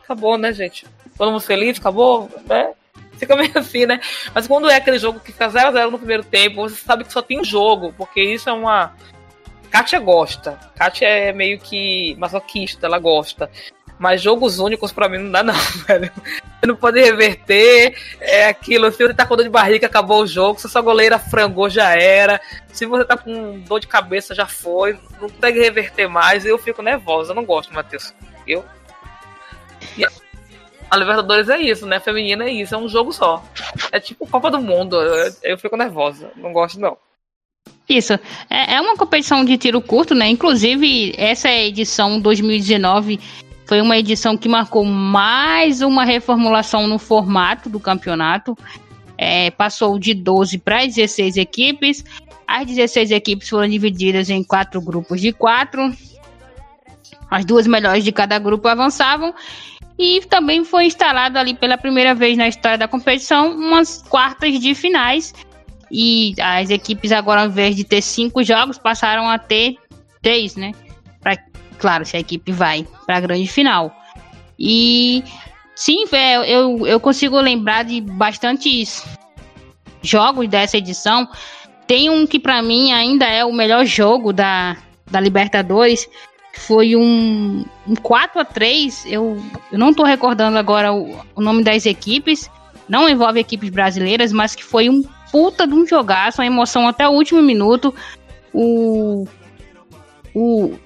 [0.04, 0.86] Acabou, né, gente?
[1.16, 2.74] Todo mundo feliz, acabou, né?
[3.14, 4.00] Fica meio assim, né?
[4.34, 7.04] Mas quando é aquele jogo que fica 0 a 0 no primeiro tempo, você sabe
[7.04, 8.94] que só tem um jogo, porque isso é uma.
[9.70, 10.58] Kátia gosta.
[10.76, 13.50] Kátia é meio que masoquista, ela gosta.
[13.98, 15.54] Mas jogos únicos para mim não dá, não,
[15.88, 16.12] velho.
[16.66, 17.96] Não pode reverter.
[18.20, 18.90] É aquilo.
[18.92, 20.60] Se você tá com dor de barriga, acabou o jogo.
[20.60, 22.40] Se sua goleira frangou, já era.
[22.72, 24.98] Se você tá com dor de cabeça, já foi.
[25.20, 26.44] Não consegue reverter mais.
[26.44, 27.32] Eu fico nervosa.
[27.32, 28.14] Eu não gosto, Matheus.
[28.46, 28.64] Eu.
[29.96, 30.04] E
[30.90, 32.00] a Libertadores é isso, né?
[32.00, 32.74] Feminina é isso.
[32.74, 33.42] É um jogo só.
[33.90, 35.00] É tipo Copa do Mundo.
[35.00, 36.30] Eu, eu fico nervosa.
[36.36, 36.96] Não gosto, não.
[37.88, 38.12] Isso.
[38.48, 40.28] É, é uma competição de tiro curto, né?
[40.28, 43.18] Inclusive, essa edição 2019
[43.70, 48.58] foi uma edição que marcou mais uma reformulação no formato do campeonato.
[49.16, 52.04] É, passou de 12 para 16 equipes.
[52.48, 55.94] As 16 equipes foram divididas em quatro grupos de quatro.
[57.30, 59.32] As duas melhores de cada grupo avançavam.
[59.96, 64.74] E também foi instalado ali pela primeira vez na história da competição umas quartas de
[64.74, 65.32] finais.
[65.92, 69.76] E as equipes agora, ao invés de ter cinco jogos, passaram a ter
[70.20, 70.72] três, né?
[71.80, 73.92] Claro, se a equipe vai para a grande final.
[74.58, 75.24] E
[75.74, 76.04] sim,
[76.46, 79.04] eu, eu consigo lembrar de bastantes
[80.02, 81.26] jogos dessa edição.
[81.86, 84.76] Tem um que para mim ainda é o melhor jogo da,
[85.10, 86.08] da Libertadores.
[86.54, 91.64] Foi um, um 4 a 3 eu, eu não estou recordando agora o, o nome
[91.64, 92.50] das equipes.
[92.88, 97.08] Não envolve equipes brasileiras, mas que foi um puta de um jogaço, uma emoção até
[97.08, 97.94] o último minuto.
[98.52, 99.26] O,
[100.34, 100.76] o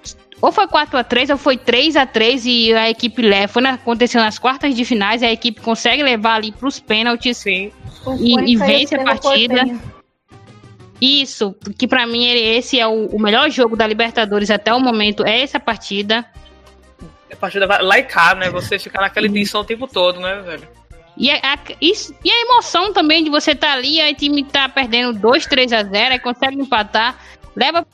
[0.44, 3.48] ou foi 4 a 3 ou foi 3 a 3 e a equipe leva.
[3.48, 6.78] Foi na, aconteceu nas quartas de finais e a equipe consegue levar ali para os
[6.78, 7.72] pênaltis Sim.
[8.20, 9.64] e, e vence a partida.
[11.00, 15.24] Isso, que para mim esse é o, o, melhor jogo da Libertadores até o momento,
[15.24, 16.26] é essa partida.
[17.32, 18.50] A partida vai lá e cá, né?
[18.50, 20.68] Você ficar naquela tensão o tempo todo, né, velho?
[21.16, 24.44] E a, isso, e a emoção também de você estar tá ali, aí o time
[24.44, 27.18] tá perdendo 2, 3 a 0, aí consegue empatar,
[27.56, 27.86] leva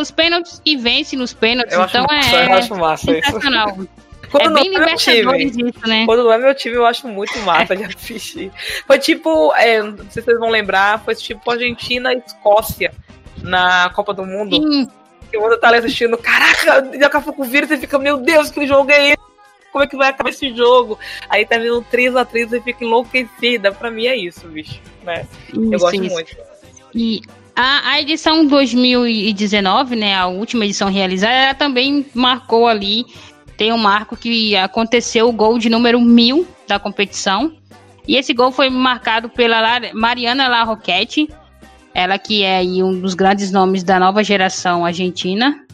[0.00, 1.74] os pênaltis e vence nos pênaltis.
[1.74, 3.76] Eu então é, eu acho massa sensacional.
[4.32, 6.06] Quando é bem é libertadores isso, né?
[6.06, 8.50] Quando não é meu time, eu acho muito massa de assistir.
[8.86, 12.94] Foi tipo, é, não sei se vocês vão lembrar, foi tipo Argentina e Escócia
[13.42, 14.56] na Copa do Mundo.
[14.56, 14.88] Sim.
[15.30, 18.50] Que o outro tá ali assistindo, caraca, daqui a pouco vira e fica, meu Deus,
[18.50, 19.32] que jogo é esse?
[19.70, 20.98] Como é que vai acabar esse jogo?
[21.28, 23.72] Aí tá vindo 3 a 3 e fica enlouquecida.
[23.72, 24.80] Pra mim é isso, bicho.
[25.02, 25.26] Né?
[25.48, 26.14] Isso, eu gosto isso.
[26.14, 26.36] muito.
[26.94, 27.22] E
[27.54, 33.04] a, a edição 2019, né, a última edição realizada, ela também marcou ali,
[33.56, 37.54] tem um marco que aconteceu o gol de número mil da competição.
[38.06, 41.28] E esse gol foi marcado pela Mariana La Roquette,
[41.94, 45.64] ela que é um dos grandes nomes da nova geração argentina.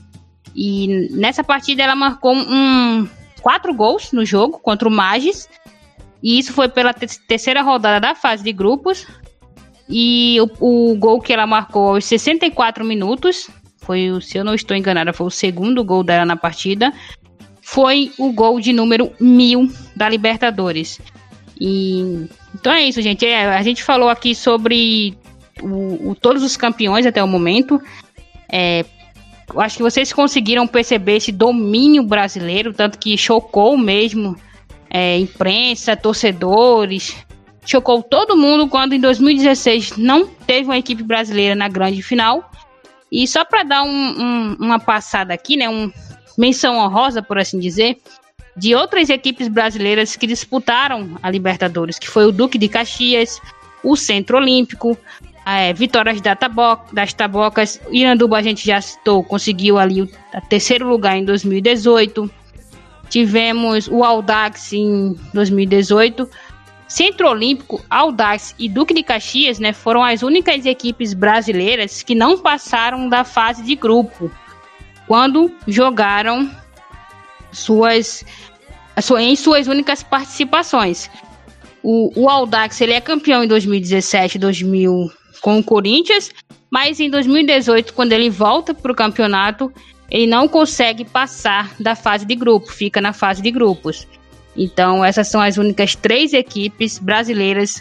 [0.55, 3.09] E nessa partida ela marcou um,
[3.41, 5.49] quatro gols no jogo contra o Magis.
[6.23, 9.07] E isso foi pela terceira rodada da fase de grupos.
[9.89, 14.77] E o, o gol que ela marcou aos 64 minutos, foi, se eu não estou
[14.77, 16.93] enganada, foi o segundo gol dela na partida,
[17.63, 21.01] foi o gol de número mil da Libertadores.
[21.61, 23.27] E então é isso, gente.
[23.27, 25.17] É, a gente falou aqui sobre
[25.63, 27.81] o, o, todos os campeões até o momento.
[28.51, 28.85] É,
[29.53, 34.37] eu acho que vocês conseguiram perceber esse domínio brasileiro, tanto que chocou mesmo
[34.91, 37.17] é, imprensa, torcedores,
[37.69, 42.51] chocou todo mundo quando em 2016 não teve uma equipe brasileira na grande final.
[43.13, 45.93] E só para dar um, um, uma passada aqui, né, um
[46.37, 47.99] menção honrosa, por assim dizer,
[48.57, 53.41] de outras equipes brasileiras que disputaram a Libertadores, que foi o Duque de Caxias,
[53.85, 54.97] o Centro Olímpico,
[55.45, 56.37] é, Vitórias da
[56.93, 60.11] das Tabocas, Iranduba a gente já citou, conseguiu ali o
[60.49, 62.31] terceiro lugar em 2018.
[63.11, 66.29] Tivemos o Audax em 2018.
[66.89, 72.39] Centro Olímpico, Audax e Duque de Caxias né, foram as únicas equipes brasileiras que não
[72.39, 74.31] passaram da fase de grupo
[75.07, 76.51] quando jogaram
[77.53, 78.25] suas,
[79.19, 81.11] em suas únicas participações.
[81.83, 86.31] O, o Audax ele é campeão em 2017 2000 com o Corinthians,
[86.71, 89.73] mas em 2018, quando ele volta para o campeonato,
[90.11, 94.07] ele não consegue passar da fase de grupo, fica na fase de grupos.
[94.59, 97.81] Então, essas são as únicas três equipes brasileiras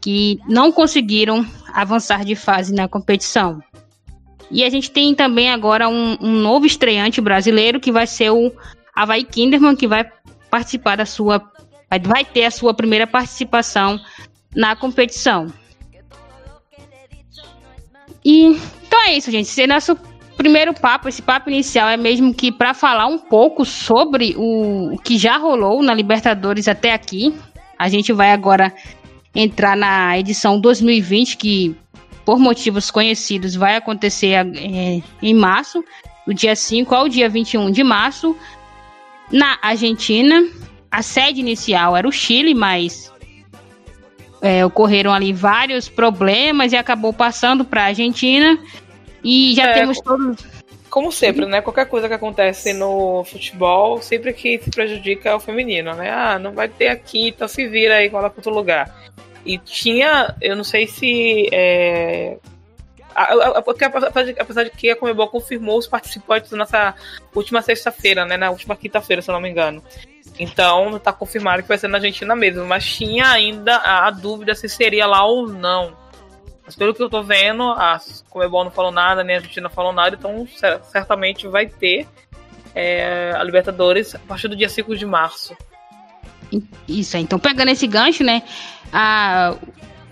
[0.00, 3.62] que não conseguiram avançar de fase na competição.
[4.50, 8.52] E a gente tem também agora um, um novo estreante brasileiro que vai ser o
[8.92, 10.10] Havaí Kinderman, que vai
[10.50, 11.40] participar da sua.
[12.02, 14.00] vai ter a sua primeira participação
[14.56, 15.46] na competição.
[18.24, 18.58] E
[18.88, 19.46] então é isso, gente.
[19.46, 19.96] Esse é nosso
[20.38, 24.98] primeiro papo, esse papo inicial é mesmo que para falar um pouco sobre o, o
[24.98, 27.34] que já rolou na Libertadores até aqui.
[27.76, 28.72] A gente vai agora
[29.34, 31.76] entrar na edição 2020, que
[32.24, 35.84] por motivos conhecidos vai acontecer é, em março,
[36.24, 38.36] do dia 5 ao dia 21 de março,
[39.32, 40.46] na Argentina.
[40.90, 43.12] A sede inicial era o Chile, mas
[44.40, 48.58] é, ocorreram ali vários problemas e acabou passando para a Argentina.
[49.22, 50.44] E já é, temos todos.
[50.88, 51.60] Como sempre, né?
[51.60, 56.10] Qualquer coisa que acontece no futebol, sempre que se prejudica é o feminino, né?
[56.10, 58.94] Ah, não vai ter aqui, então se vira aí, coloca outro lugar.
[59.44, 61.48] E tinha, eu não sei se.
[61.52, 62.38] É,
[64.38, 66.94] apesar de que a Comebol confirmou os participantes nessa
[67.34, 68.36] última sexta-feira, né?
[68.36, 69.82] Na última quinta-feira, se eu não me engano.
[70.38, 72.64] Então tá confirmado que vai ser na Argentina mesmo.
[72.64, 75.92] Mas tinha ainda a, a dúvida se seria lá ou não.
[76.68, 77.98] Mas pelo que eu tô vendo, a
[78.28, 80.46] Comebol não falou nada, nem a Argentina falou nada, então
[80.82, 82.06] certamente vai ter
[82.74, 85.56] é, a Libertadores a partir do dia 5 de março.
[86.86, 88.42] Isso, então pegando esse gancho, né?
[88.92, 89.56] A,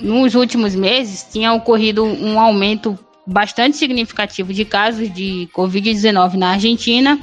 [0.00, 7.20] nos últimos meses tinha ocorrido um aumento bastante significativo de casos de Covid-19 na Argentina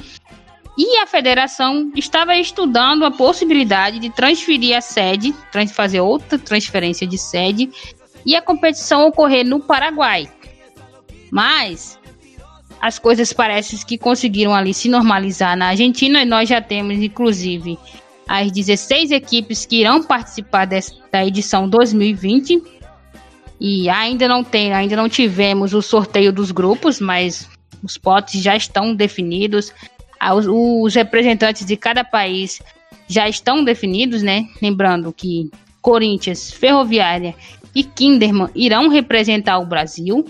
[0.78, 5.34] e a federação estava estudando a possibilidade de transferir a sede,
[5.72, 7.68] fazer outra transferência de sede
[8.24, 10.28] e a competição ocorrer no Paraguai.
[11.30, 11.98] Mas
[12.80, 17.78] as coisas parecem que conseguiram ali se normalizar na Argentina e nós já temos inclusive
[18.28, 22.62] as 16 equipes que irão participar desta edição 2020.
[23.60, 27.48] E ainda não tem, ainda não tivemos o sorteio dos grupos, mas
[27.82, 29.72] os potes já estão definidos.
[30.36, 32.60] Os, os representantes de cada país
[33.06, 34.46] já estão definidos, né?
[34.60, 35.50] Lembrando que
[35.80, 37.34] Corinthians, Ferroviária
[37.74, 40.24] e Kinderman irão representar o Brasil.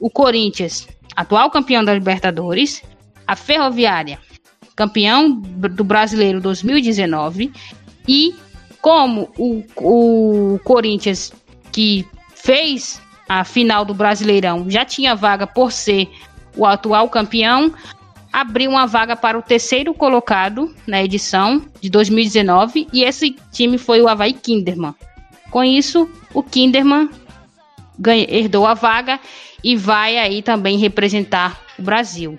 [0.00, 2.82] O Corinthians, atual campeão da Libertadores.
[3.26, 4.18] A Ferroviária,
[4.74, 7.52] campeão do Brasileiro 2019.
[8.06, 8.34] E
[8.80, 11.32] como o, o Corinthians,
[11.70, 16.08] que fez a final do Brasileirão, já tinha vaga por ser
[16.56, 17.72] o atual campeão,
[18.32, 24.00] abriu uma vaga para o terceiro colocado na edição de 2019 e esse time foi
[24.00, 24.94] o Havaí Kinderman.
[25.50, 27.08] Com isso, o Kinderman
[27.98, 29.18] ganha, herdou a vaga
[29.62, 32.38] e vai aí também representar o Brasil.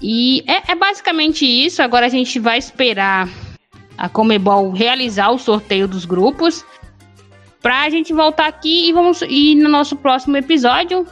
[0.00, 1.82] E é, é basicamente isso.
[1.82, 3.28] Agora a gente vai esperar
[3.96, 6.64] a Comebol realizar o sorteio dos grupos
[7.60, 11.04] para a gente voltar aqui e vamos e no nosso próximo episódio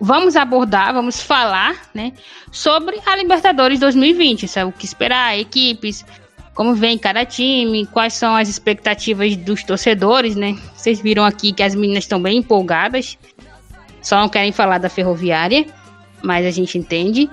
[0.00, 2.12] vamos abordar, vamos falar, né,
[2.50, 6.04] sobre a Libertadores 2020, sabe o que esperar, equipes,
[6.54, 10.56] como vem cada time, quais são as expectativas dos torcedores, né?
[10.74, 13.18] Vocês viram aqui que as meninas estão bem empolgadas,
[14.02, 15.66] só não querem falar da ferroviária,
[16.22, 17.30] mas a gente entende.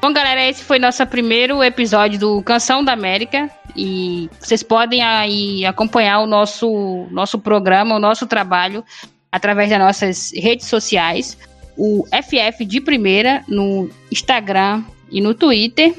[0.00, 5.64] Bom, galera, esse foi nosso primeiro episódio do Canção da América e vocês podem aí
[5.64, 8.84] acompanhar o nosso nosso programa, o nosso trabalho
[9.30, 11.38] através das nossas redes sociais
[11.76, 15.94] o FF de primeira no Instagram e no Twitter,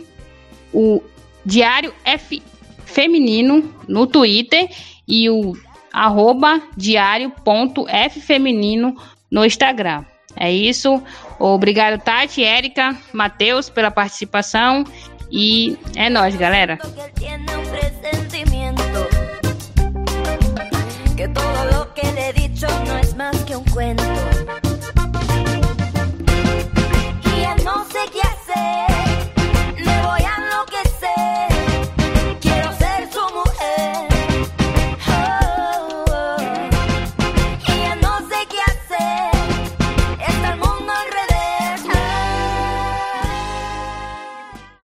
[0.73, 1.01] o
[1.45, 2.41] Diário F
[2.93, 4.69] Feminino no Twitter
[5.07, 5.53] e o
[5.91, 8.95] arroba diário.ffeminino
[9.29, 10.05] no Instagram.
[10.35, 11.01] É isso.
[11.39, 14.83] Obrigado, Tati, Érica, Matheus, pela participação.
[15.31, 16.79] E é nóis, galera.
[21.15, 23.13] Que todo lo que le he dicho no es